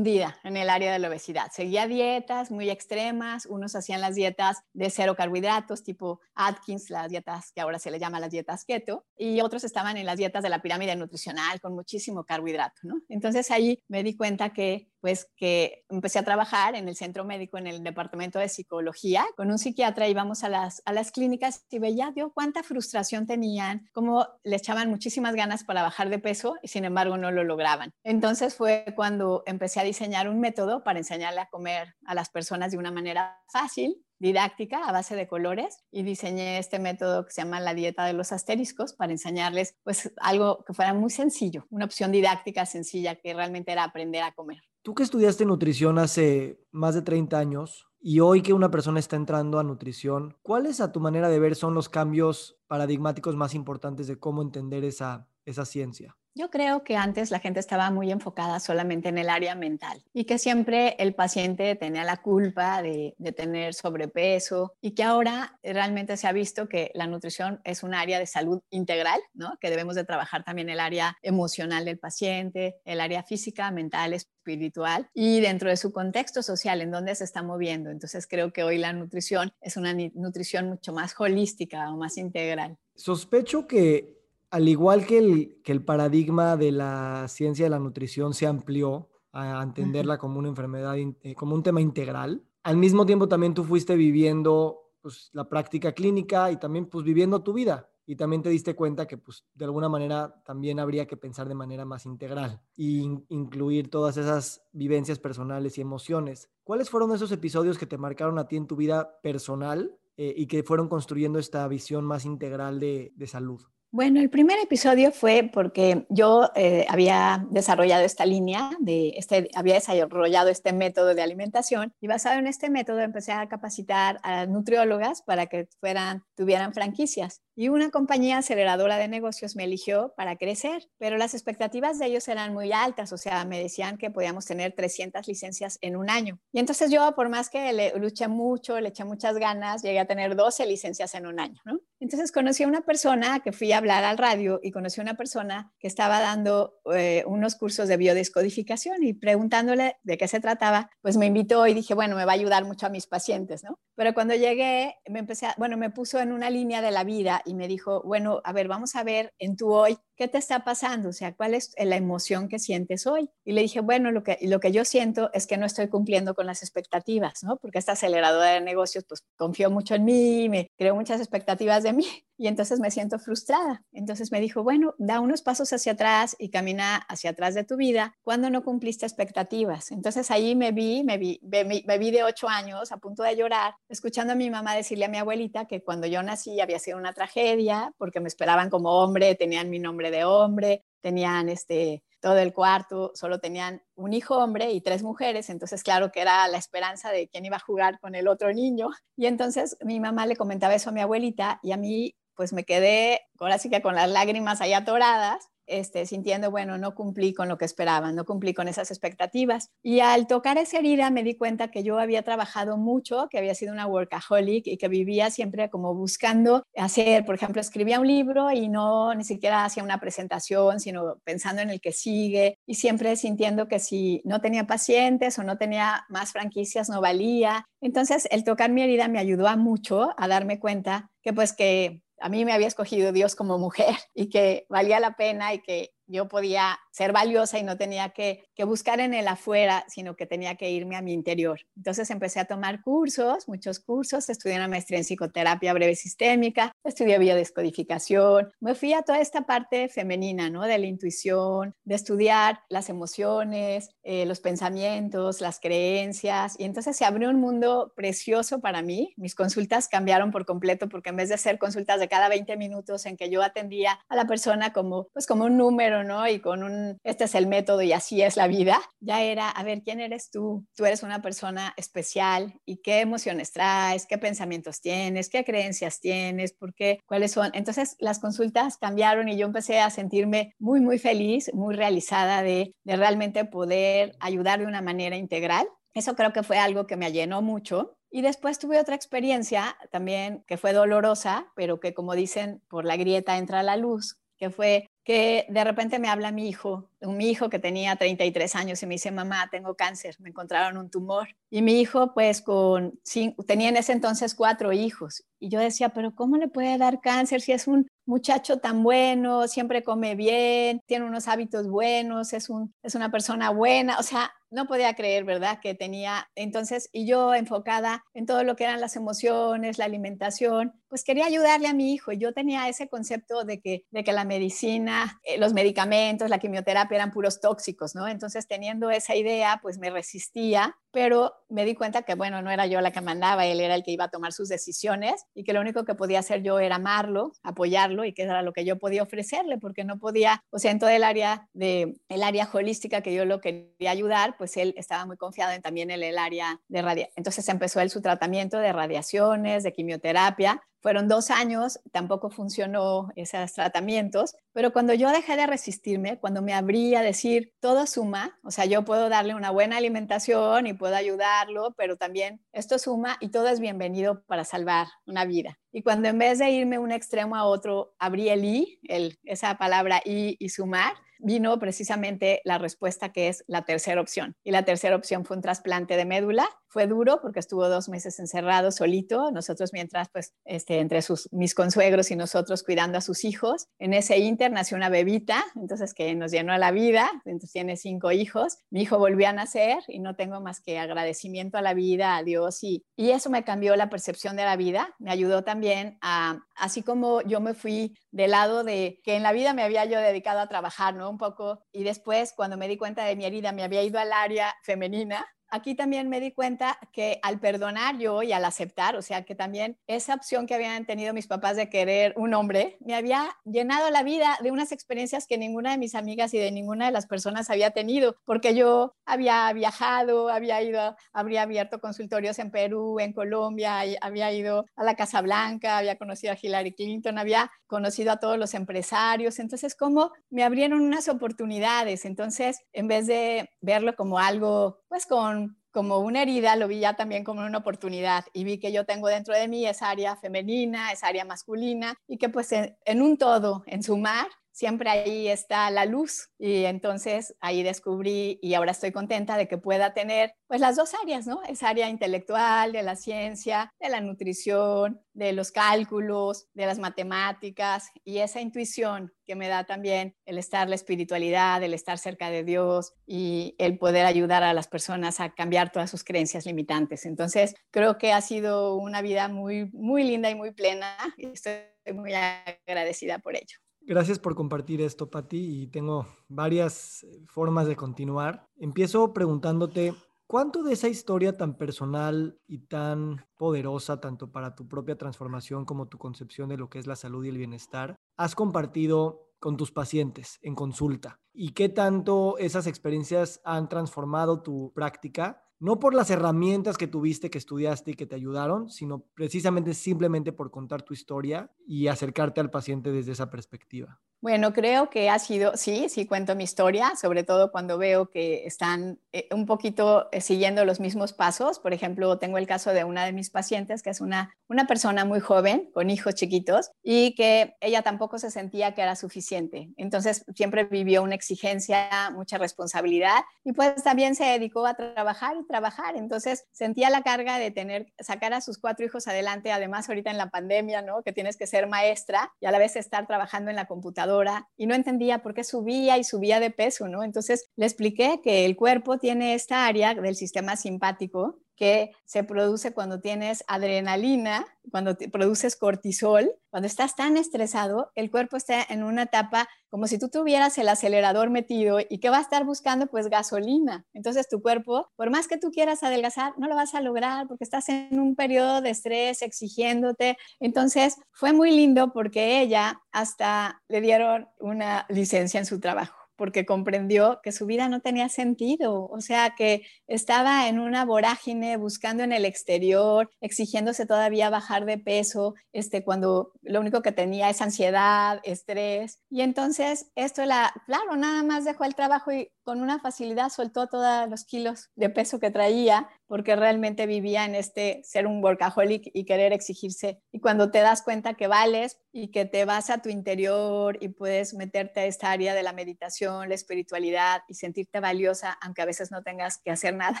en 0.44 0.56
el 0.56 0.70
área 0.70 0.92
de 0.92 0.98
la 0.98 1.08
obesidad. 1.08 1.50
Seguía 1.52 1.86
dietas 1.86 2.50
muy 2.50 2.70
extremas, 2.70 3.46
unos 3.46 3.74
hacían 3.76 4.00
las 4.00 4.14
dietas 4.14 4.58
de 4.72 4.90
cero 4.90 5.14
carbohidratos, 5.16 5.82
tipo 5.82 6.20
Atkins, 6.34 6.90
las 6.90 7.08
dietas 7.08 7.52
que 7.52 7.60
ahora 7.60 7.78
se 7.78 7.90
le 7.90 7.98
llama 7.98 8.20
las 8.20 8.30
dietas 8.30 8.64
keto, 8.64 9.04
y 9.16 9.40
otros 9.40 9.64
estaban 9.64 9.96
en 9.96 10.06
las 10.06 10.18
dietas 10.18 10.42
de 10.42 10.48
la 10.48 10.62
pirámide 10.62 10.96
nutricional 10.96 11.60
con 11.60 11.74
muchísimo 11.74 12.24
carbohidrato, 12.24 12.80
¿no? 12.82 12.96
Entonces 13.08 13.50
ahí 13.50 13.82
me 13.88 14.02
di 14.02 14.16
cuenta 14.16 14.52
que 14.52 14.88
pues 15.06 15.28
que 15.36 15.84
empecé 15.88 16.18
a 16.18 16.24
trabajar 16.24 16.74
en 16.74 16.88
el 16.88 16.96
centro 16.96 17.24
médico, 17.24 17.58
en 17.58 17.68
el 17.68 17.84
departamento 17.84 18.40
de 18.40 18.48
psicología, 18.48 19.24
con 19.36 19.52
un 19.52 19.58
psiquiatra 19.58 20.08
íbamos 20.08 20.42
a 20.42 20.48
las, 20.48 20.82
a 20.84 20.92
las 20.92 21.12
clínicas 21.12 21.64
y 21.70 21.78
veía 21.78 22.10
dio 22.12 22.32
cuánta 22.32 22.64
frustración 22.64 23.24
tenían, 23.24 23.88
cómo 23.92 24.26
le 24.42 24.56
echaban 24.56 24.90
muchísimas 24.90 25.36
ganas 25.36 25.62
para 25.62 25.82
bajar 25.82 26.10
de 26.10 26.18
peso 26.18 26.56
y 26.60 26.66
sin 26.66 26.84
embargo 26.84 27.16
no 27.18 27.30
lo 27.30 27.44
lograban. 27.44 27.92
Entonces 28.02 28.56
fue 28.56 28.84
cuando 28.96 29.44
empecé 29.46 29.75
a 29.80 29.84
diseñar 29.84 30.28
un 30.28 30.40
método 30.40 30.82
para 30.84 30.98
enseñarle 30.98 31.40
a 31.40 31.48
comer 31.48 31.94
a 32.06 32.14
las 32.14 32.30
personas 32.30 32.72
de 32.72 32.78
una 32.78 32.90
manera 32.90 33.42
fácil 33.52 34.02
didáctica 34.18 34.86
a 34.86 34.92
base 34.92 35.14
de 35.14 35.28
colores 35.28 35.78
y 35.90 36.02
diseñé 36.02 36.58
este 36.58 36.78
método 36.78 37.24
que 37.26 37.32
se 37.32 37.42
llama 37.42 37.60
la 37.60 37.74
dieta 37.74 38.04
de 38.06 38.12
los 38.12 38.32
asteriscos 38.32 38.94
para 38.94 39.12
enseñarles 39.12 39.76
pues 39.84 40.12
algo 40.18 40.64
que 40.64 40.74
fuera 40.74 40.94
muy 40.94 41.10
sencillo, 41.10 41.66
una 41.70 41.84
opción 41.84 42.12
didáctica 42.12 42.66
sencilla 42.66 43.16
que 43.16 43.34
realmente 43.34 43.72
era 43.72 43.84
aprender 43.84 44.22
a 44.22 44.32
comer. 44.32 44.58
Tú 44.82 44.94
que 44.94 45.02
estudiaste 45.02 45.44
nutrición 45.44 45.98
hace 45.98 46.60
más 46.70 46.94
de 46.94 47.02
30 47.02 47.38
años 47.38 47.88
y 48.00 48.20
hoy 48.20 48.42
que 48.42 48.52
una 48.52 48.70
persona 48.70 49.00
está 49.00 49.16
entrando 49.16 49.58
a 49.58 49.64
nutrición, 49.64 50.36
¿cuáles 50.42 50.80
a 50.80 50.92
tu 50.92 51.00
manera 51.00 51.28
de 51.28 51.40
ver 51.40 51.56
son 51.56 51.74
los 51.74 51.88
cambios 51.88 52.56
paradigmáticos 52.68 53.34
más 53.36 53.54
importantes 53.54 54.06
de 54.06 54.18
cómo 54.18 54.42
entender 54.42 54.84
esa, 54.84 55.28
esa 55.44 55.64
ciencia? 55.64 56.16
Yo 56.38 56.50
creo 56.50 56.84
que 56.84 56.98
antes 56.98 57.30
la 57.30 57.38
gente 57.38 57.60
estaba 57.60 57.90
muy 57.90 58.12
enfocada 58.12 58.60
solamente 58.60 59.08
en 59.08 59.16
el 59.16 59.30
área 59.30 59.54
mental 59.54 60.02
y 60.12 60.24
que 60.24 60.36
siempre 60.36 60.94
el 60.98 61.14
paciente 61.14 61.74
tenía 61.76 62.04
la 62.04 62.18
culpa 62.18 62.82
de, 62.82 63.14
de, 63.16 63.32
tener 63.32 63.72
sobrepeso 63.72 64.74
y 64.82 64.90
que 64.90 65.02
ahora 65.02 65.58
realmente 65.62 66.18
se 66.18 66.26
ha 66.26 66.32
visto 66.32 66.68
que 66.68 66.90
la 66.92 67.06
nutrición 67.06 67.62
es 67.64 67.82
un 67.82 67.94
área 67.94 68.18
de 68.18 68.26
salud 68.26 68.60
integral, 68.68 69.18
¿no? 69.32 69.56
que 69.62 69.70
debemos 69.70 69.94
de 69.94 70.04
trabajar 70.04 70.44
también 70.44 70.68
el 70.68 70.78
área 70.78 71.16
emocional 71.22 71.86
del 71.86 71.98
paciente, 71.98 72.76
el 72.84 73.00
área 73.00 73.22
física, 73.22 73.70
mental, 73.70 74.12
espiritual 74.12 75.08
y 75.14 75.40
dentro 75.40 75.70
de 75.70 75.78
su 75.78 75.90
contexto 75.90 76.42
social 76.42 76.82
en 76.82 76.90
donde 76.90 77.14
se 77.14 77.24
está 77.24 77.42
moviendo. 77.42 77.88
Entonces 77.88 78.26
creo 78.26 78.52
que 78.52 78.62
hoy 78.62 78.76
la 78.76 78.92
nutrición 78.92 79.54
es 79.62 79.78
una 79.78 79.94
nutrición 80.12 80.68
mucho 80.68 80.92
más 80.92 81.14
holística 81.18 81.90
o 81.90 81.96
más 81.96 82.18
integral. 82.18 82.76
Sospecho 82.94 83.66
que 83.66 84.15
al 84.50 84.68
igual 84.68 85.06
que 85.06 85.18
el, 85.18 85.60
que 85.62 85.72
el 85.72 85.84
paradigma 85.84 86.56
de 86.56 86.72
la 86.72 87.26
ciencia 87.28 87.66
de 87.66 87.70
la 87.70 87.78
nutrición 87.78 88.34
se 88.34 88.46
amplió 88.46 89.08
a 89.32 89.62
entenderla 89.62 90.16
como 90.18 90.38
una 90.38 90.48
enfermedad, 90.48 90.96
eh, 90.96 91.34
como 91.34 91.54
un 91.54 91.62
tema 91.62 91.80
integral, 91.80 92.42
al 92.66 92.76
mismo 92.76 93.06
tiempo 93.06 93.28
también 93.28 93.54
tú 93.54 93.62
fuiste 93.62 93.94
viviendo 93.94 94.90
pues, 95.00 95.30
la 95.32 95.48
práctica 95.48 95.92
clínica 95.92 96.50
y 96.50 96.56
también 96.56 96.86
pues 96.86 97.04
viviendo 97.04 97.40
tu 97.40 97.52
vida. 97.52 97.88
Y 98.08 98.16
también 98.16 98.42
te 98.42 98.48
diste 98.48 98.74
cuenta 98.74 99.06
que 99.06 99.18
pues 99.18 99.44
de 99.54 99.64
alguna 99.64 99.88
manera 99.88 100.42
también 100.44 100.80
habría 100.80 101.06
que 101.06 101.16
pensar 101.16 101.48
de 101.48 101.54
manera 101.54 101.84
más 101.84 102.06
integral 102.06 102.60
e 102.76 103.04
incluir 103.28 103.88
todas 103.88 104.16
esas 104.16 104.66
vivencias 104.72 105.20
personales 105.20 105.78
y 105.78 105.80
emociones. 105.80 106.50
¿Cuáles 106.64 106.90
fueron 106.90 107.12
esos 107.12 107.30
episodios 107.30 107.78
que 107.78 107.86
te 107.86 107.98
marcaron 107.98 108.38
a 108.40 108.48
ti 108.48 108.56
en 108.56 108.66
tu 108.66 108.74
vida 108.74 109.20
personal 109.22 109.96
eh, 110.16 110.34
y 110.36 110.46
que 110.48 110.64
fueron 110.64 110.88
construyendo 110.88 111.38
esta 111.38 111.68
visión 111.68 112.04
más 112.04 112.24
integral 112.24 112.80
de, 112.80 113.12
de 113.14 113.26
salud? 113.28 113.62
Bueno, 113.96 114.20
el 114.20 114.28
primer 114.28 114.58
episodio 114.58 115.10
fue 115.10 115.48
porque 115.50 116.04
yo 116.10 116.50
eh, 116.54 116.84
había 116.86 117.46
desarrollado 117.48 118.04
esta 118.04 118.26
línea, 118.26 118.72
de 118.78 119.14
este, 119.16 119.48
había 119.54 119.72
desarrollado 119.72 120.50
este 120.50 120.74
método 120.74 121.14
de 121.14 121.22
alimentación 121.22 121.94
y 121.98 122.06
basado 122.06 122.38
en 122.38 122.46
este 122.46 122.68
método 122.68 123.00
empecé 123.00 123.32
a 123.32 123.48
capacitar 123.48 124.20
a 124.22 124.44
nutriólogas 124.44 125.22
para 125.22 125.46
que 125.46 125.70
fueran, 125.80 126.24
tuvieran 126.34 126.74
franquicias. 126.74 127.40
Y 127.54 127.70
una 127.70 127.88
compañía 127.90 128.36
aceleradora 128.36 128.98
de 128.98 129.08
negocios 129.08 129.56
me 129.56 129.64
eligió 129.64 130.12
para 130.14 130.36
crecer, 130.36 130.90
pero 130.98 131.16
las 131.16 131.32
expectativas 131.32 131.98
de 131.98 132.04
ellos 132.04 132.28
eran 132.28 132.52
muy 132.52 132.72
altas, 132.72 133.14
o 133.14 133.16
sea, 133.16 133.46
me 133.46 133.62
decían 133.62 133.96
que 133.96 134.10
podíamos 134.10 134.44
tener 134.44 134.74
300 134.74 135.26
licencias 135.26 135.78
en 135.80 135.96
un 135.96 136.10
año. 136.10 136.38
Y 136.52 136.58
entonces 136.58 136.90
yo, 136.90 137.14
por 137.14 137.30
más 137.30 137.48
que 137.48 137.72
le 137.72 137.98
luché 137.98 138.28
mucho, 138.28 138.78
le 138.78 138.90
eché 138.90 139.06
muchas 139.06 139.38
ganas, 139.38 139.82
llegué 139.82 140.00
a 140.00 140.04
tener 140.04 140.36
12 140.36 140.66
licencias 140.66 141.14
en 141.14 141.26
un 141.26 141.40
año, 141.40 141.62
¿no? 141.64 141.80
Entonces 141.98 142.30
conocí 142.30 142.62
a 142.62 142.68
una 142.68 142.82
persona 142.82 143.40
que 143.40 143.52
fui 143.52 143.72
a 143.72 143.78
hablar 143.78 144.04
al 144.04 144.18
radio 144.18 144.60
y 144.62 144.70
conocí 144.70 145.00
a 145.00 145.04
una 145.04 145.16
persona 145.16 145.72
que 145.78 145.86
estaba 145.86 146.20
dando 146.20 146.78
eh, 146.94 147.24
unos 147.26 147.56
cursos 147.56 147.88
de 147.88 147.96
biodescodificación 147.96 149.02
y 149.02 149.14
preguntándole 149.14 149.96
de 150.02 150.18
qué 150.18 150.28
se 150.28 150.40
trataba, 150.40 150.90
pues 151.00 151.16
me 151.16 151.26
invitó 151.26 151.66
y 151.66 151.74
dije, 151.74 151.94
bueno, 151.94 152.16
me 152.16 152.24
va 152.24 152.32
a 152.32 152.34
ayudar 152.34 152.64
mucho 152.66 152.86
a 152.86 152.90
mis 152.90 153.06
pacientes, 153.06 153.64
¿no? 153.64 153.78
Pero 153.94 154.12
cuando 154.12 154.34
llegué, 154.34 154.96
me 155.08 155.20
empecé, 155.20 155.46
a, 155.46 155.54
bueno, 155.56 155.78
me 155.78 155.90
puso 155.90 156.20
en 156.20 156.32
una 156.32 156.50
línea 156.50 156.82
de 156.82 156.90
la 156.90 157.04
vida 157.04 157.40
y 157.46 157.54
me 157.54 157.66
dijo, 157.66 158.02
bueno, 158.02 158.40
a 158.44 158.52
ver, 158.52 158.68
vamos 158.68 158.94
a 158.94 159.02
ver 159.02 159.32
en 159.38 159.56
tu 159.56 159.72
hoy 159.72 159.96
¿qué 160.16 160.28
te 160.28 160.38
está 160.38 160.64
pasando? 160.64 161.10
O 161.10 161.12
sea, 161.12 161.34
¿cuál 161.34 161.54
es 161.54 161.74
la 161.78 161.96
emoción 161.96 162.48
que 162.48 162.58
sientes 162.58 163.06
hoy? 163.06 163.30
Y 163.44 163.52
le 163.52 163.62
dije, 163.62 163.80
bueno, 163.80 164.10
lo 164.10 164.22
que, 164.22 164.38
lo 164.42 164.60
que 164.60 164.72
yo 164.72 164.84
siento 164.84 165.30
es 165.32 165.46
que 165.46 165.56
no 165.56 165.66
estoy 165.66 165.88
cumpliendo 165.88 166.34
con 166.34 166.46
las 166.46 166.62
expectativas, 166.62 167.42
¿no? 167.42 167.56
Porque 167.58 167.78
esta 167.78 167.92
aceleradora 167.92 168.52
de 168.52 168.60
negocios, 168.60 169.04
pues 169.08 169.22
confió 169.36 169.70
mucho 169.70 169.94
en 169.94 170.04
mí, 170.04 170.48
me 170.48 170.70
creó 170.76 170.94
muchas 170.94 171.20
expectativas 171.20 171.82
de 171.82 171.92
mí 171.92 172.06
y 172.38 172.48
entonces 172.48 172.80
me 172.80 172.90
siento 172.90 173.18
frustrada. 173.18 173.82
Entonces 173.92 174.32
me 174.32 174.40
dijo, 174.40 174.62
bueno, 174.62 174.94
da 174.98 175.20
unos 175.20 175.42
pasos 175.42 175.72
hacia 175.72 175.92
atrás 175.92 176.36
y 176.38 176.50
camina 176.50 176.96
hacia 176.96 177.30
atrás 177.30 177.54
de 177.54 177.64
tu 177.64 177.76
vida 177.76 178.14
cuando 178.22 178.50
no 178.50 178.64
cumpliste 178.64 179.06
expectativas. 179.06 179.90
Entonces 179.90 180.30
ahí 180.30 180.54
me 180.54 180.72
vi, 180.72 181.04
me 181.04 181.18
vi, 181.18 181.40
me, 181.42 181.98
vi 181.98 182.10
de 182.10 182.24
ocho 182.24 182.48
años 182.48 182.92
a 182.92 182.98
punto 182.98 183.22
de 183.22 183.36
llorar, 183.36 183.74
escuchando 183.88 184.32
a 184.32 184.36
mi 184.36 184.50
mamá 184.50 184.74
decirle 184.74 185.04
a 185.04 185.08
mi 185.08 185.18
abuelita 185.18 185.66
que 185.66 185.82
cuando 185.82 186.06
yo 186.06 186.22
nací 186.22 186.60
había 186.60 186.78
sido 186.78 186.98
una 186.98 187.12
tragedia 187.12 187.92
porque 187.98 188.20
me 188.20 188.28
esperaban 188.28 188.70
como 188.70 188.90
hombre, 189.02 189.34
tenían 189.34 189.70
mi 189.70 189.78
nombre 189.78 190.05
de 190.10 190.24
hombre, 190.24 190.84
tenían 191.00 191.48
este 191.48 192.02
todo 192.20 192.38
el 192.38 192.52
cuarto, 192.52 193.12
solo 193.14 193.38
tenían 193.38 193.82
un 193.94 194.12
hijo 194.12 194.36
hombre 194.36 194.72
y 194.72 194.80
tres 194.80 195.02
mujeres, 195.02 195.48
entonces 195.48 195.82
claro 195.82 196.10
que 196.10 196.20
era 196.20 196.48
la 196.48 196.58
esperanza 196.58 197.10
de 197.12 197.28
quién 197.28 197.44
iba 197.44 197.56
a 197.56 197.60
jugar 197.60 198.00
con 198.00 198.14
el 198.14 198.26
otro 198.26 198.52
niño. 198.52 198.88
Y 199.16 199.26
entonces 199.26 199.76
mi 199.84 200.00
mamá 200.00 200.26
le 200.26 200.34
comentaba 200.34 200.74
eso 200.74 200.90
a 200.90 200.92
mi 200.92 201.00
abuelita 201.00 201.60
y 201.62 201.72
a 201.72 201.76
mí 201.76 202.16
pues 202.34 202.52
me 202.52 202.64
quedé 202.64 203.20
ahora 203.38 203.58
sí 203.58 203.70
que 203.70 203.82
con 203.82 203.94
las 203.94 204.10
lágrimas 204.10 204.60
ahí 204.60 204.72
atoradas 204.72 205.48
este, 205.66 206.06
sintiendo, 206.06 206.50
bueno, 206.50 206.78
no 206.78 206.94
cumplí 206.94 207.34
con 207.34 207.48
lo 207.48 207.58
que 207.58 207.64
esperaban, 207.64 208.14
no 208.14 208.24
cumplí 208.24 208.54
con 208.54 208.68
esas 208.68 208.90
expectativas. 208.90 209.68
Y 209.82 210.00
al 210.00 210.26
tocar 210.26 210.58
esa 210.58 210.78
herida 210.78 211.10
me 211.10 211.22
di 211.22 211.34
cuenta 211.36 211.70
que 211.70 211.82
yo 211.82 211.98
había 211.98 212.22
trabajado 212.22 212.76
mucho, 212.76 213.28
que 213.30 213.38
había 213.38 213.54
sido 213.54 213.72
una 213.72 213.86
workaholic 213.86 214.66
y 214.66 214.78
que 214.78 214.88
vivía 214.88 215.30
siempre 215.30 215.70
como 215.70 215.94
buscando 215.94 216.62
hacer, 216.76 217.24
por 217.24 217.34
ejemplo, 217.34 217.60
escribía 217.60 218.00
un 218.00 218.06
libro 218.06 218.50
y 218.50 218.68
no 218.68 219.14
ni 219.14 219.24
siquiera 219.24 219.64
hacía 219.64 219.82
una 219.82 220.00
presentación, 220.00 220.80
sino 220.80 221.16
pensando 221.24 221.62
en 221.62 221.70
el 221.70 221.80
que 221.80 221.92
sigue 221.92 222.58
y 222.66 222.74
siempre 222.74 223.16
sintiendo 223.16 223.68
que 223.68 223.78
si 223.78 224.22
no 224.24 224.40
tenía 224.40 224.66
pacientes 224.66 225.38
o 225.38 225.44
no 225.44 225.58
tenía 225.58 226.04
más 226.08 226.32
franquicias 226.32 226.88
no 226.88 227.00
valía. 227.00 227.64
Entonces, 227.80 228.28
el 228.30 228.44
tocar 228.44 228.70
mi 228.70 228.82
herida 228.82 229.08
me 229.08 229.18
ayudó 229.18 229.48
a 229.48 229.56
mucho 229.56 230.10
a 230.16 230.28
darme 230.28 230.58
cuenta 230.58 231.10
que 231.22 231.32
pues 231.32 231.52
que 231.52 232.02
a 232.20 232.28
mí 232.28 232.44
me 232.44 232.52
había 232.52 232.66
escogido 232.66 233.12
Dios 233.12 233.34
como 233.34 233.58
mujer 233.58 233.96
y 234.14 234.28
que 234.28 234.66
valía 234.68 235.00
la 235.00 235.16
pena 235.16 235.54
y 235.54 235.60
que 235.60 235.95
yo 236.06 236.28
podía 236.28 236.78
ser 236.90 237.12
valiosa 237.12 237.58
y 237.58 237.62
no 237.62 237.76
tenía 237.76 238.10
que, 238.10 238.44
buscar 238.66 239.00
en 239.00 239.14
el 239.14 239.28
afuera, 239.28 239.84
sino 239.86 240.16
que 240.16 240.26
tenía 240.26 240.56
que 240.56 240.70
irme 240.70 240.96
a 240.96 241.02
mi 241.02 241.12
interior. 241.12 241.60
Entonces 241.76 242.10
empecé 242.10 242.40
a 242.40 242.46
tomar 242.46 242.82
cursos, 242.82 243.48
muchos 243.48 243.78
cursos, 243.78 244.28
estudié 244.28 244.56
una 244.56 244.66
maestría 244.66 244.98
en 244.98 245.04
psicoterapia 245.04 245.72
breve 245.72 245.94
sistémica, 245.94 246.72
estudié 246.82 247.18
biodescodificación, 247.18 248.52
me 248.60 248.74
fui 248.74 248.92
a 248.92 249.02
toda 249.02 249.20
esta 249.20 249.42
parte 249.42 249.88
femenina, 249.88 250.50
¿no? 250.50 250.62
De 250.62 250.78
la 250.78 250.86
intuición, 250.86 251.74
de 251.84 251.94
estudiar 251.94 252.60
las 252.68 252.88
emociones, 252.88 253.90
eh, 254.02 254.26
los 254.26 254.40
pensamientos, 254.40 255.40
las 255.40 255.60
creencias, 255.60 256.56
y 256.58 256.64
entonces 256.64 256.96
se 256.96 257.04
abrió 257.04 257.30
un 257.30 257.40
mundo 257.40 257.92
precioso 257.94 258.60
para 258.60 258.82
mí. 258.82 259.12
Mis 259.16 259.34
consultas 259.34 259.88
cambiaron 259.88 260.30
por 260.32 260.46
completo 260.46 260.88
porque 260.88 261.10
en 261.10 261.16
vez 261.16 261.28
de 261.28 261.38
ser 261.38 261.58
consultas 261.58 262.00
de 262.00 262.08
cada 262.08 262.28
20 262.28 262.56
minutos 262.56 263.06
en 263.06 263.16
que 263.16 263.30
yo 263.30 263.42
atendía 263.42 264.00
a 264.08 264.16
la 264.16 264.26
persona 264.26 264.72
como, 264.72 265.08
pues 265.12 265.26
como 265.26 265.44
un 265.44 265.56
número, 265.56 265.95
¿no? 266.04 266.26
Y 266.28 266.40
con 266.40 266.62
un, 266.62 266.98
este 267.04 267.24
es 267.24 267.34
el 267.34 267.46
método 267.46 267.82
y 267.82 267.92
así 267.92 268.22
es 268.22 268.36
la 268.36 268.46
vida, 268.46 268.80
ya 269.00 269.22
era, 269.22 269.50
a 269.50 269.62
ver, 269.62 269.82
¿quién 269.82 270.00
eres 270.00 270.30
tú? 270.30 270.66
Tú 270.74 270.84
eres 270.84 271.02
una 271.02 271.22
persona 271.22 271.74
especial 271.76 272.60
y 272.64 272.78
qué 272.78 273.00
emociones 273.00 273.52
traes, 273.52 274.06
qué 274.06 274.18
pensamientos 274.18 274.80
tienes, 274.80 275.28
qué 275.28 275.44
creencias 275.44 276.00
tienes, 276.00 276.52
por 276.52 276.74
qué, 276.74 277.00
cuáles 277.06 277.32
son. 277.32 277.50
Entonces 277.54 277.96
las 277.98 278.18
consultas 278.18 278.78
cambiaron 278.78 279.28
y 279.28 279.36
yo 279.36 279.46
empecé 279.46 279.80
a 279.80 279.90
sentirme 279.90 280.54
muy, 280.58 280.80
muy 280.80 280.98
feliz, 280.98 281.52
muy 281.54 281.74
realizada 281.74 282.42
de, 282.42 282.74
de 282.84 282.96
realmente 282.96 283.44
poder 283.44 284.12
ayudar 284.20 284.60
de 284.60 284.66
una 284.66 284.82
manera 284.82 285.16
integral. 285.16 285.66
Eso 285.94 286.14
creo 286.14 286.32
que 286.32 286.42
fue 286.42 286.58
algo 286.58 286.86
que 286.86 286.96
me 286.96 287.12
llenó 287.12 287.40
mucho. 287.40 287.96
Y 288.10 288.22
después 288.22 288.58
tuve 288.58 288.78
otra 288.78 288.94
experiencia 288.94 289.76
también 289.90 290.44
que 290.46 290.56
fue 290.56 290.72
dolorosa, 290.72 291.52
pero 291.56 291.80
que 291.80 291.94
como 291.94 292.14
dicen, 292.14 292.62
por 292.68 292.84
la 292.84 292.96
grieta 292.96 293.38
entra 293.38 293.62
la 293.62 293.76
luz, 293.76 294.18
que 294.38 294.50
fue 294.50 294.86
que 295.06 295.46
de 295.48 295.62
repente 295.64 296.00
me 296.00 296.08
habla 296.08 296.32
mi 296.32 296.48
hijo, 296.48 296.90
mi 297.06 297.30
hijo 297.30 297.48
que 297.50 297.58
tenía 297.58 297.96
33 297.96 298.54
años 298.56 298.82
y 298.82 298.86
me 298.86 298.94
dice, 298.94 299.10
mamá, 299.10 299.48
tengo 299.50 299.74
cáncer, 299.74 300.16
me 300.20 300.30
encontraron 300.30 300.76
un 300.76 300.90
tumor. 300.90 301.28
Y 301.50 301.62
mi 301.62 301.80
hijo, 301.80 302.14
pues, 302.14 302.42
con, 302.42 302.98
tenía 303.46 303.68
en 303.68 303.76
ese 303.76 303.92
entonces 303.92 304.34
cuatro 304.34 304.72
hijos. 304.72 305.24
Y 305.38 305.50
yo 305.50 305.60
decía, 305.60 305.90
pero 305.90 306.14
¿cómo 306.14 306.36
le 306.38 306.48
puede 306.48 306.78
dar 306.78 307.00
cáncer 307.00 307.40
si 307.40 307.52
es 307.52 307.66
un 307.66 307.86
muchacho 308.06 308.58
tan 308.58 308.82
bueno, 308.82 309.48
siempre 309.48 309.82
come 309.82 310.14
bien, 310.14 310.80
tiene 310.86 311.04
unos 311.04 311.28
hábitos 311.28 311.68
buenos, 311.68 312.32
es, 312.32 312.48
un, 312.48 312.74
es 312.82 312.94
una 312.94 313.10
persona 313.10 313.50
buena? 313.50 313.98
O 313.98 314.02
sea, 314.02 314.32
no 314.50 314.66
podía 314.66 314.94
creer, 314.94 315.24
¿verdad? 315.24 315.58
Que 315.60 315.74
tenía, 315.74 316.30
entonces, 316.34 316.88
y 316.92 317.06
yo 317.06 317.34
enfocada 317.34 318.04
en 318.14 318.26
todo 318.26 318.44
lo 318.44 318.56
que 318.56 318.64
eran 318.64 318.80
las 318.80 318.96
emociones, 318.96 319.78
la 319.78 319.84
alimentación, 319.84 320.72
pues 320.88 321.04
quería 321.04 321.26
ayudarle 321.26 321.68
a 321.68 321.74
mi 321.74 321.92
hijo. 321.92 322.12
Y 322.12 322.18
yo 322.18 322.32
tenía 322.32 322.68
ese 322.68 322.88
concepto 322.88 323.44
de 323.44 323.60
que, 323.60 323.84
de 323.90 324.04
que 324.04 324.12
la 324.12 324.24
medicina, 324.24 325.20
eh, 325.24 325.38
los 325.38 325.52
medicamentos, 325.52 326.30
la 326.30 326.38
quimioterapia 326.38 326.95
eran 326.96 327.10
puros 327.12 327.40
tóxicos, 327.40 327.94
¿no? 327.94 328.08
Entonces, 328.08 328.46
teniendo 328.48 328.90
esa 328.90 329.14
idea, 329.14 329.60
pues 329.62 329.78
me 329.78 329.90
resistía 329.90 330.76
pero 330.96 331.34
me 331.50 331.66
di 331.66 331.74
cuenta 331.74 332.04
que, 332.04 332.14
bueno, 332.14 332.40
no 332.40 332.50
era 332.50 332.64
yo 332.64 332.80
la 332.80 332.90
que 332.90 333.02
mandaba, 333.02 333.44
él 333.44 333.60
era 333.60 333.74
el 333.74 333.82
que 333.82 333.90
iba 333.90 334.04
a 334.04 334.08
tomar 334.08 334.32
sus 334.32 334.48
decisiones 334.48 335.26
y 335.34 335.44
que 335.44 335.52
lo 335.52 335.60
único 335.60 335.84
que 335.84 335.94
podía 335.94 336.20
hacer 336.20 336.42
yo 336.42 336.58
era 336.58 336.76
amarlo, 336.76 337.32
apoyarlo 337.42 338.06
y 338.06 338.14
que 338.14 338.22
era 338.22 338.40
lo 338.40 338.54
que 338.54 338.64
yo 338.64 338.78
podía 338.78 339.02
ofrecerle, 339.02 339.58
porque 339.58 339.84
no 339.84 339.98
podía, 339.98 340.42
o 340.48 340.58
sea, 340.58 340.70
en 340.70 340.78
todo 340.78 340.88
el 340.88 341.04
área 341.04 341.50
de 341.52 341.98
el 342.08 342.22
área 342.22 342.48
holística 342.50 343.02
que 343.02 343.12
yo 343.12 343.26
lo 343.26 343.42
quería 343.42 343.90
ayudar, 343.90 344.38
pues 344.38 344.56
él 344.56 344.72
estaba 344.78 345.04
muy 345.04 345.18
confiado 345.18 345.52
en 345.52 345.60
también 345.60 345.90
en 345.90 346.02
el 346.02 346.16
área 346.16 346.62
de 346.66 346.80
radiación. 346.80 347.12
Entonces 347.16 347.46
empezó 347.50 347.78
él 347.80 347.90
su 347.90 348.00
tratamiento 348.00 348.58
de 348.58 348.72
radiaciones, 348.72 349.64
de 349.64 349.74
quimioterapia, 349.74 350.62
fueron 350.86 351.08
dos 351.08 351.32
años, 351.32 351.80
tampoco 351.90 352.30
funcionó 352.30 353.08
esos 353.16 353.52
tratamientos, 353.54 354.36
pero 354.52 354.72
cuando 354.72 354.94
yo 354.94 355.10
dejé 355.10 355.36
de 355.36 355.44
resistirme, 355.44 356.20
cuando 356.20 356.42
me 356.42 356.54
abrí 356.54 356.94
a 356.94 357.02
decir, 357.02 357.52
todo 357.58 357.88
suma, 357.88 358.38
o 358.44 358.52
sea, 358.52 358.66
yo 358.66 358.84
puedo 358.84 359.08
darle 359.08 359.34
una 359.34 359.50
buena 359.50 359.78
alimentación 359.78 360.68
y 360.68 360.74
puedo 360.74 360.85
ayudarlo, 360.94 361.74
pero 361.76 361.96
también 361.96 362.40
esto 362.52 362.78
suma 362.78 363.16
y 363.20 363.28
todo 363.30 363.48
es 363.48 363.60
bienvenido 363.60 364.22
para 364.26 364.44
salvar 364.44 364.86
una 365.06 365.24
vida. 365.24 365.58
Y 365.72 365.82
cuando 365.82 366.08
en 366.08 366.18
vez 366.18 366.38
de 366.38 366.50
irme 366.50 366.78
un 366.78 366.92
extremo 366.92 367.36
a 367.36 367.44
otro, 367.44 367.94
abrí 367.98 368.28
el 368.28 368.44
I, 368.44 368.80
esa 369.24 369.58
palabra 369.58 370.00
I 370.04 370.36
y 370.38 370.48
sumar, 370.48 370.94
vino 371.18 371.58
precisamente 371.58 372.40
la 372.44 372.58
respuesta 372.58 373.12
que 373.12 373.28
es 373.28 373.44
la 373.46 373.64
tercera 373.64 374.00
opción. 374.00 374.36
Y 374.44 374.50
la 374.50 374.64
tercera 374.64 374.96
opción 374.96 375.24
fue 375.24 375.36
un 375.36 375.42
trasplante 375.42 375.96
de 375.96 376.04
médula. 376.04 376.48
Fue 376.76 376.86
duro 376.86 377.22
porque 377.22 377.40
estuvo 377.40 377.66
dos 377.70 377.88
meses 377.88 378.18
encerrado 378.18 378.70
solito, 378.70 379.30
nosotros 379.30 379.70
mientras, 379.72 380.10
pues, 380.10 380.34
este, 380.44 380.80
entre 380.80 381.00
mis 381.30 381.54
consuegros 381.54 382.10
y 382.10 382.16
nosotros 382.16 382.62
cuidando 382.62 382.98
a 382.98 383.00
sus 383.00 383.24
hijos. 383.24 383.68
En 383.78 383.94
ese 383.94 384.18
inter 384.18 384.52
nació 384.52 384.76
una 384.76 384.90
bebita, 384.90 385.42
entonces 385.54 385.94
que 385.94 386.14
nos 386.14 386.32
llenó 386.32 386.54
la 386.58 386.72
vida, 386.72 387.10
entonces 387.24 387.52
tiene 387.52 387.78
cinco 387.78 388.12
hijos. 388.12 388.58
Mi 388.68 388.82
hijo 388.82 388.98
volvió 388.98 389.26
a 389.26 389.32
nacer 389.32 389.78
y 389.88 390.00
no 390.00 390.16
tengo 390.16 390.42
más 390.42 390.60
que 390.60 390.78
agradecimiento 390.78 391.56
a 391.56 391.62
la 391.62 391.72
vida, 391.72 392.14
a 392.14 392.22
Dios, 392.22 392.62
y, 392.62 392.84
y 392.94 393.12
eso 393.12 393.30
me 393.30 393.42
cambió 393.42 393.74
la 393.74 393.88
percepción 393.88 394.36
de 394.36 394.44
la 394.44 394.56
vida. 394.56 394.94
Me 394.98 395.10
ayudó 395.10 395.44
también 395.44 395.96
a, 396.02 396.40
así 396.56 396.82
como 396.82 397.22
yo 397.22 397.40
me 397.40 397.54
fui 397.54 397.96
del 398.10 398.32
lado 398.32 398.64
de 398.64 399.00
que 399.02 399.16
en 399.16 399.22
la 399.22 399.32
vida 399.32 399.54
me 399.54 399.62
había 399.62 399.86
yo 399.86 399.98
dedicado 399.98 400.40
a 400.40 400.48
trabajar, 400.48 400.94
¿no? 400.94 401.08
Un 401.08 401.16
poco, 401.16 401.62
y 401.72 401.84
después 401.84 402.34
cuando 402.36 402.58
me 402.58 402.68
di 402.68 402.76
cuenta 402.76 403.02
de 403.06 403.16
mi 403.16 403.24
herida, 403.24 403.52
me 403.52 403.62
había 403.62 403.82
ido 403.82 403.98
al 403.98 404.12
área 404.12 404.54
femenina, 404.62 405.24
aquí 405.50 405.74
también 405.74 406.08
me 406.08 406.20
di 406.20 406.32
cuenta 406.32 406.78
que 406.92 407.18
al 407.22 407.40
perdonar 407.40 407.98
yo 407.98 408.22
y 408.22 408.32
al 408.32 408.44
aceptar, 408.44 408.96
o 408.96 409.02
sea, 409.02 409.24
que 409.24 409.34
también 409.34 409.78
esa 409.86 410.14
opción 410.14 410.46
que 410.46 410.54
habían 410.54 410.86
tenido 410.86 411.14
mis 411.14 411.26
papás 411.26 411.56
de 411.56 411.68
querer 411.68 412.12
un 412.16 412.34
hombre, 412.34 412.76
me 412.80 412.94
había 412.94 413.36
llenado 413.44 413.90
la 413.90 414.02
vida 414.02 414.38
de 414.42 414.50
unas 414.50 414.72
experiencias 414.72 415.26
que 415.26 415.38
ninguna 415.38 415.72
de 415.72 415.78
mis 415.78 415.94
amigas 415.94 416.34
y 416.34 416.38
de 416.38 416.50
ninguna 416.50 416.86
de 416.86 416.92
las 416.92 417.06
personas 417.06 417.50
había 417.50 417.70
tenido, 417.70 418.16
porque 418.24 418.54
yo 418.54 418.94
había 419.04 419.52
viajado, 419.52 420.28
había 420.28 420.62
ido, 420.62 420.96
habría 421.12 421.42
abierto 421.42 421.80
consultorios 421.80 422.38
en 422.38 422.50
Perú, 422.50 423.00
en 423.00 423.12
Colombia, 423.12 423.82
había 424.00 424.32
ido 424.32 424.66
a 424.76 424.84
la 424.84 424.94
Casa 424.94 425.20
Blanca, 425.20 425.78
había 425.78 425.96
conocido 425.96 426.32
a 426.32 426.38
Hillary 426.40 426.72
Clinton, 426.72 427.18
había 427.18 427.50
conocido 427.66 428.12
a 428.12 428.18
todos 428.18 428.38
los 428.38 428.54
empresarios, 428.54 429.38
entonces 429.38 429.74
como 429.74 430.12
me 430.30 430.44
abrieron 430.44 430.80
unas 430.80 431.08
oportunidades, 431.08 432.04
entonces 432.04 432.60
en 432.72 432.88
vez 432.88 433.06
de 433.06 433.50
verlo 433.60 433.94
como 433.96 434.18
algo, 434.18 434.80
pues 434.88 435.06
con 435.06 435.35
como 435.76 435.98
una 435.98 436.22
herida, 436.22 436.56
lo 436.56 436.68
vi 436.68 436.80
ya 436.80 436.94
también 436.94 437.22
como 437.22 437.44
una 437.44 437.58
oportunidad 437.58 438.24
y 438.32 438.44
vi 438.44 438.56
que 438.56 438.72
yo 438.72 438.86
tengo 438.86 439.08
dentro 439.08 439.34
de 439.34 439.46
mí 439.46 439.66
esa 439.66 439.90
área 439.90 440.16
femenina, 440.16 440.90
esa 440.90 441.08
área 441.08 441.26
masculina 441.26 441.96
y 442.08 442.16
que 442.16 442.30
pues 442.30 442.50
en, 442.52 443.02
un 443.02 443.18
todo, 443.18 443.62
en 443.66 443.82
sumar, 443.82 444.26
siempre 444.56 444.88
ahí 444.88 445.28
está 445.28 445.70
la 445.70 445.84
luz. 445.84 446.30
Y 446.38 446.64
entonces 446.64 447.36
ahí 447.40 447.62
descubrí 447.62 448.38
y 448.40 448.54
ahora 448.54 448.72
estoy 448.72 448.90
contenta 448.90 449.36
de 449.36 449.48
que 449.48 449.58
pueda 449.58 449.92
tener 449.92 450.34
pues 450.46 450.60
las 450.60 450.76
dos 450.76 450.94
áreas, 451.02 451.26
¿no? 451.26 451.42
Esa 451.42 451.68
área 451.68 451.90
intelectual, 451.90 452.72
de 452.72 452.82
la 452.82 452.96
ciencia, 452.96 453.70
de 453.78 453.90
la 453.90 454.00
nutrición, 454.00 455.00
de 455.12 455.34
los 455.34 455.52
cálculos, 455.52 456.48
de 456.54 456.64
las 456.64 456.78
matemáticas 456.78 457.90
y 458.02 458.18
esa 458.18 458.40
intuición 458.40 459.12
que 459.26 459.36
me 459.36 459.48
da 459.48 459.64
también 459.64 460.14
el 460.24 460.38
estar 460.38 460.68
la 460.68 460.74
espiritualidad, 460.74 461.62
el 461.62 461.74
estar 461.74 461.98
cerca 461.98 462.30
de 462.30 462.42
Dios 462.42 462.94
y 463.06 463.56
el 463.58 463.76
poder 463.76 464.06
ayudar 464.06 464.42
a 464.42 464.54
las 464.54 464.68
personas 464.68 465.20
a 465.20 465.34
cambiar 465.34 465.70
todas 465.70 465.90
sus 465.90 466.02
creencias 466.02 466.46
limitantes. 466.46 467.04
Entonces, 467.04 467.54
creo 467.70 467.98
que 467.98 468.12
ha 468.12 468.22
sido 468.22 468.76
una 468.76 469.02
vida 469.02 469.28
muy, 469.28 469.68
muy 469.72 470.04
linda 470.04 470.30
y 470.30 470.34
muy 470.34 470.52
plena 470.52 470.96
y 471.18 471.26
estoy 471.26 471.60
muy 471.92 472.14
agradecida 472.14 473.18
por 473.18 473.36
ello. 473.36 473.65
Gracias 473.88 474.18
por 474.18 474.34
compartir 474.34 474.80
esto, 474.80 475.10
Patti, 475.10 475.62
y 475.62 475.66
tengo 475.68 476.08
varias 476.28 477.06
formas 477.28 477.68
de 477.68 477.76
continuar. 477.76 478.44
Empiezo 478.56 479.12
preguntándote, 479.12 479.94
¿cuánto 480.26 480.64
de 480.64 480.72
esa 480.72 480.88
historia 480.88 481.36
tan 481.36 481.56
personal 481.56 482.36
y 482.48 482.66
tan 482.66 483.24
poderosa, 483.38 484.00
tanto 484.00 484.32
para 484.32 484.56
tu 484.56 484.66
propia 484.66 484.98
transformación 484.98 485.64
como 485.64 485.86
tu 485.86 485.98
concepción 485.98 486.48
de 486.48 486.56
lo 486.56 486.68
que 486.68 486.80
es 486.80 486.88
la 486.88 486.96
salud 486.96 487.24
y 487.24 487.28
el 487.28 487.38
bienestar, 487.38 487.94
has 488.16 488.34
compartido 488.34 489.30
con 489.38 489.56
tus 489.56 489.70
pacientes 489.70 490.40
en 490.42 490.56
consulta? 490.56 491.20
¿Y 491.32 491.52
qué 491.52 491.68
tanto 491.68 492.38
esas 492.38 492.66
experiencias 492.66 493.40
han 493.44 493.68
transformado 493.68 494.42
tu 494.42 494.72
práctica 494.74 495.45
no 495.58 495.78
por 495.78 495.94
las 495.94 496.10
herramientas 496.10 496.76
que 496.76 496.86
tuviste, 496.86 497.30
que 497.30 497.38
estudiaste 497.38 497.92
y 497.92 497.94
que 497.94 498.06
te 498.06 498.14
ayudaron, 498.14 498.68
sino 498.70 499.04
precisamente 499.14 499.74
simplemente 499.74 500.32
por 500.32 500.50
contar 500.50 500.82
tu 500.82 500.94
historia 500.94 501.50
y 501.66 501.86
acercarte 501.86 502.40
al 502.40 502.50
paciente 502.50 502.92
desde 502.92 503.12
esa 503.12 503.30
perspectiva. 503.30 504.00
Bueno, 504.26 504.52
creo 504.52 504.90
que 504.90 505.08
ha 505.08 505.20
sido, 505.20 505.56
sí, 505.56 505.88
sí 505.88 506.04
cuento 506.04 506.34
mi 506.34 506.42
historia, 506.42 506.94
sobre 507.00 507.22
todo 507.22 507.52
cuando 507.52 507.78
veo 507.78 508.10
que 508.10 508.44
están 508.44 508.98
eh, 509.12 509.28
un 509.30 509.46
poquito 509.46 510.08
eh, 510.10 510.20
siguiendo 510.20 510.64
los 510.64 510.80
mismos 510.80 511.12
pasos. 511.12 511.60
Por 511.60 511.72
ejemplo, 511.72 512.18
tengo 512.18 512.36
el 512.36 512.48
caso 512.48 512.72
de 512.72 512.82
una 512.82 513.04
de 513.04 513.12
mis 513.12 513.30
pacientes, 513.30 513.84
que 513.84 513.90
es 513.90 514.00
una, 514.00 514.34
una 514.48 514.66
persona 514.66 515.04
muy 515.04 515.20
joven, 515.20 515.70
con 515.72 515.90
hijos 515.90 516.16
chiquitos, 516.16 516.72
y 516.82 517.14
que 517.14 517.54
ella 517.60 517.82
tampoco 517.82 518.18
se 518.18 518.32
sentía 518.32 518.74
que 518.74 518.82
era 518.82 518.96
suficiente. 518.96 519.70
Entonces, 519.76 520.24
siempre 520.34 520.64
vivió 520.64 521.04
una 521.04 521.14
exigencia, 521.14 522.10
mucha 522.12 522.36
responsabilidad, 522.36 523.20
y 523.44 523.52
pues 523.52 523.80
también 523.84 524.16
se 524.16 524.24
dedicó 524.24 524.66
a 524.66 524.74
trabajar 524.74 525.36
y 525.40 525.46
trabajar. 525.46 525.94
Entonces, 525.94 526.46
sentía 526.50 526.90
la 526.90 527.02
carga 527.02 527.38
de 527.38 527.52
tener, 527.52 527.92
sacar 528.00 528.34
a 528.34 528.40
sus 528.40 528.58
cuatro 528.58 528.84
hijos 528.84 529.06
adelante, 529.06 529.52
además 529.52 529.88
ahorita 529.88 530.10
en 530.10 530.18
la 530.18 530.30
pandemia, 530.30 530.82
¿no? 530.82 531.04
Que 531.04 531.12
tienes 531.12 531.36
que 531.36 531.46
ser 531.46 531.68
maestra 531.68 532.32
y 532.40 532.46
a 532.46 532.50
la 532.50 532.58
vez 532.58 532.74
estar 532.74 533.06
trabajando 533.06 533.50
en 533.50 533.56
la 533.56 533.66
computadora 533.66 534.15
y 534.56 534.66
no 534.66 534.74
entendía 534.74 535.22
por 535.22 535.34
qué 535.34 535.44
subía 535.44 535.98
y 535.98 536.04
subía 536.04 536.40
de 536.40 536.50
peso, 536.50 536.88
¿no? 536.88 537.02
Entonces 537.02 537.50
le 537.56 537.66
expliqué 537.66 538.20
que 538.22 538.44
el 538.44 538.56
cuerpo 538.56 538.98
tiene 538.98 539.34
esta 539.34 539.66
área 539.66 539.94
del 539.94 540.16
sistema 540.16 540.56
simpático 540.56 541.38
que 541.56 541.92
se 542.04 542.22
produce 542.22 542.72
cuando 542.72 543.00
tienes 543.00 543.42
adrenalina, 543.48 544.46
cuando 544.70 544.96
produces 545.10 545.56
cortisol, 545.56 546.30
cuando 546.50 546.66
estás 546.66 546.94
tan 546.94 547.16
estresado, 547.16 547.90
el 547.94 548.10
cuerpo 548.10 548.36
está 548.36 548.64
en 548.68 548.84
una 548.84 549.04
etapa 549.04 549.48
como 549.68 549.86
si 549.86 549.98
tú 549.98 550.08
tuvieras 550.08 550.56
el 550.58 550.68
acelerador 550.68 551.30
metido 551.30 551.78
y 551.80 551.98
que 551.98 552.10
va 552.10 552.18
a 552.18 552.22
estar 552.22 552.44
buscando 552.44 552.86
pues 552.86 553.08
gasolina. 553.08 553.84
Entonces 553.92 554.28
tu 554.28 554.40
cuerpo, 554.40 554.90
por 554.96 555.10
más 555.10 555.28
que 555.28 555.38
tú 555.38 555.50
quieras 555.50 555.82
adelgazar, 555.82 556.34
no 556.38 556.48
lo 556.48 556.54
vas 556.54 556.74
a 556.74 556.80
lograr 556.80 557.26
porque 557.26 557.44
estás 557.44 557.68
en 557.68 557.98
un 557.98 558.14
periodo 558.16 558.60
de 558.60 558.70
estrés 558.70 559.22
exigiéndote. 559.22 560.16
Entonces 560.40 560.96
fue 561.10 561.32
muy 561.32 561.50
lindo 561.50 561.92
porque 561.92 562.40
ella 562.40 562.80
hasta 562.92 563.62
le 563.68 563.80
dieron 563.80 564.28
una 564.38 564.86
licencia 564.88 565.40
en 565.40 565.46
su 565.46 565.60
trabajo 565.60 566.05
porque 566.16 566.46
comprendió 566.46 567.20
que 567.22 567.32
su 567.32 567.46
vida 567.46 567.68
no 567.68 567.80
tenía 567.80 568.08
sentido, 568.08 568.86
o 568.86 569.00
sea, 569.00 569.34
que 569.36 569.66
estaba 569.86 570.48
en 570.48 570.58
una 570.58 570.84
vorágine 570.84 571.56
buscando 571.56 572.02
en 572.02 572.12
el 572.12 572.24
exterior, 572.24 573.10
exigiéndose 573.20 573.86
todavía 573.86 574.30
bajar 574.30 574.64
de 574.64 574.78
peso, 574.78 575.34
este, 575.52 575.84
cuando 575.84 576.32
lo 576.42 576.60
único 576.60 576.82
que 576.82 576.92
tenía 576.92 577.30
es 577.30 577.40
ansiedad, 577.40 578.20
estrés. 578.24 579.00
Y 579.10 579.20
entonces 579.20 579.90
esto, 579.94 580.24
la, 580.24 580.52
claro, 580.66 580.96
nada 580.96 581.22
más 581.22 581.44
dejó 581.44 581.64
el 581.64 581.74
trabajo 581.74 582.12
y 582.12 582.30
con 582.46 582.62
una 582.62 582.78
facilidad 582.78 583.28
soltó 583.30 583.66
todos 583.66 584.08
los 584.08 584.24
kilos 584.24 584.70
de 584.76 584.88
peso 584.88 585.18
que 585.18 585.32
traía 585.32 585.90
porque 586.06 586.36
realmente 586.36 586.86
vivía 586.86 587.24
en 587.24 587.34
este 587.34 587.80
ser 587.82 588.06
un 588.06 588.22
workaholic 588.22 588.88
y 588.94 589.04
querer 589.04 589.32
exigirse. 589.32 590.00
Y 590.12 590.20
cuando 590.20 590.52
te 590.52 590.60
das 590.60 590.82
cuenta 590.82 591.14
que 591.14 591.26
vales 591.26 591.80
y 591.90 592.12
que 592.12 592.24
te 592.24 592.44
vas 592.44 592.70
a 592.70 592.78
tu 592.78 592.88
interior 592.88 593.78
y 593.80 593.88
puedes 593.88 594.32
meterte 594.32 594.78
a 594.78 594.86
esta 594.86 595.10
área 595.10 595.34
de 595.34 595.42
la 595.42 595.52
meditación, 595.52 596.28
la 596.28 596.36
espiritualidad 596.36 597.22
y 597.26 597.34
sentirte 597.34 597.80
valiosa, 597.80 598.38
aunque 598.40 598.62
a 598.62 598.66
veces 598.66 598.92
no 598.92 599.02
tengas 599.02 599.38
que 599.38 599.50
hacer 599.50 599.74
nada, 599.74 600.00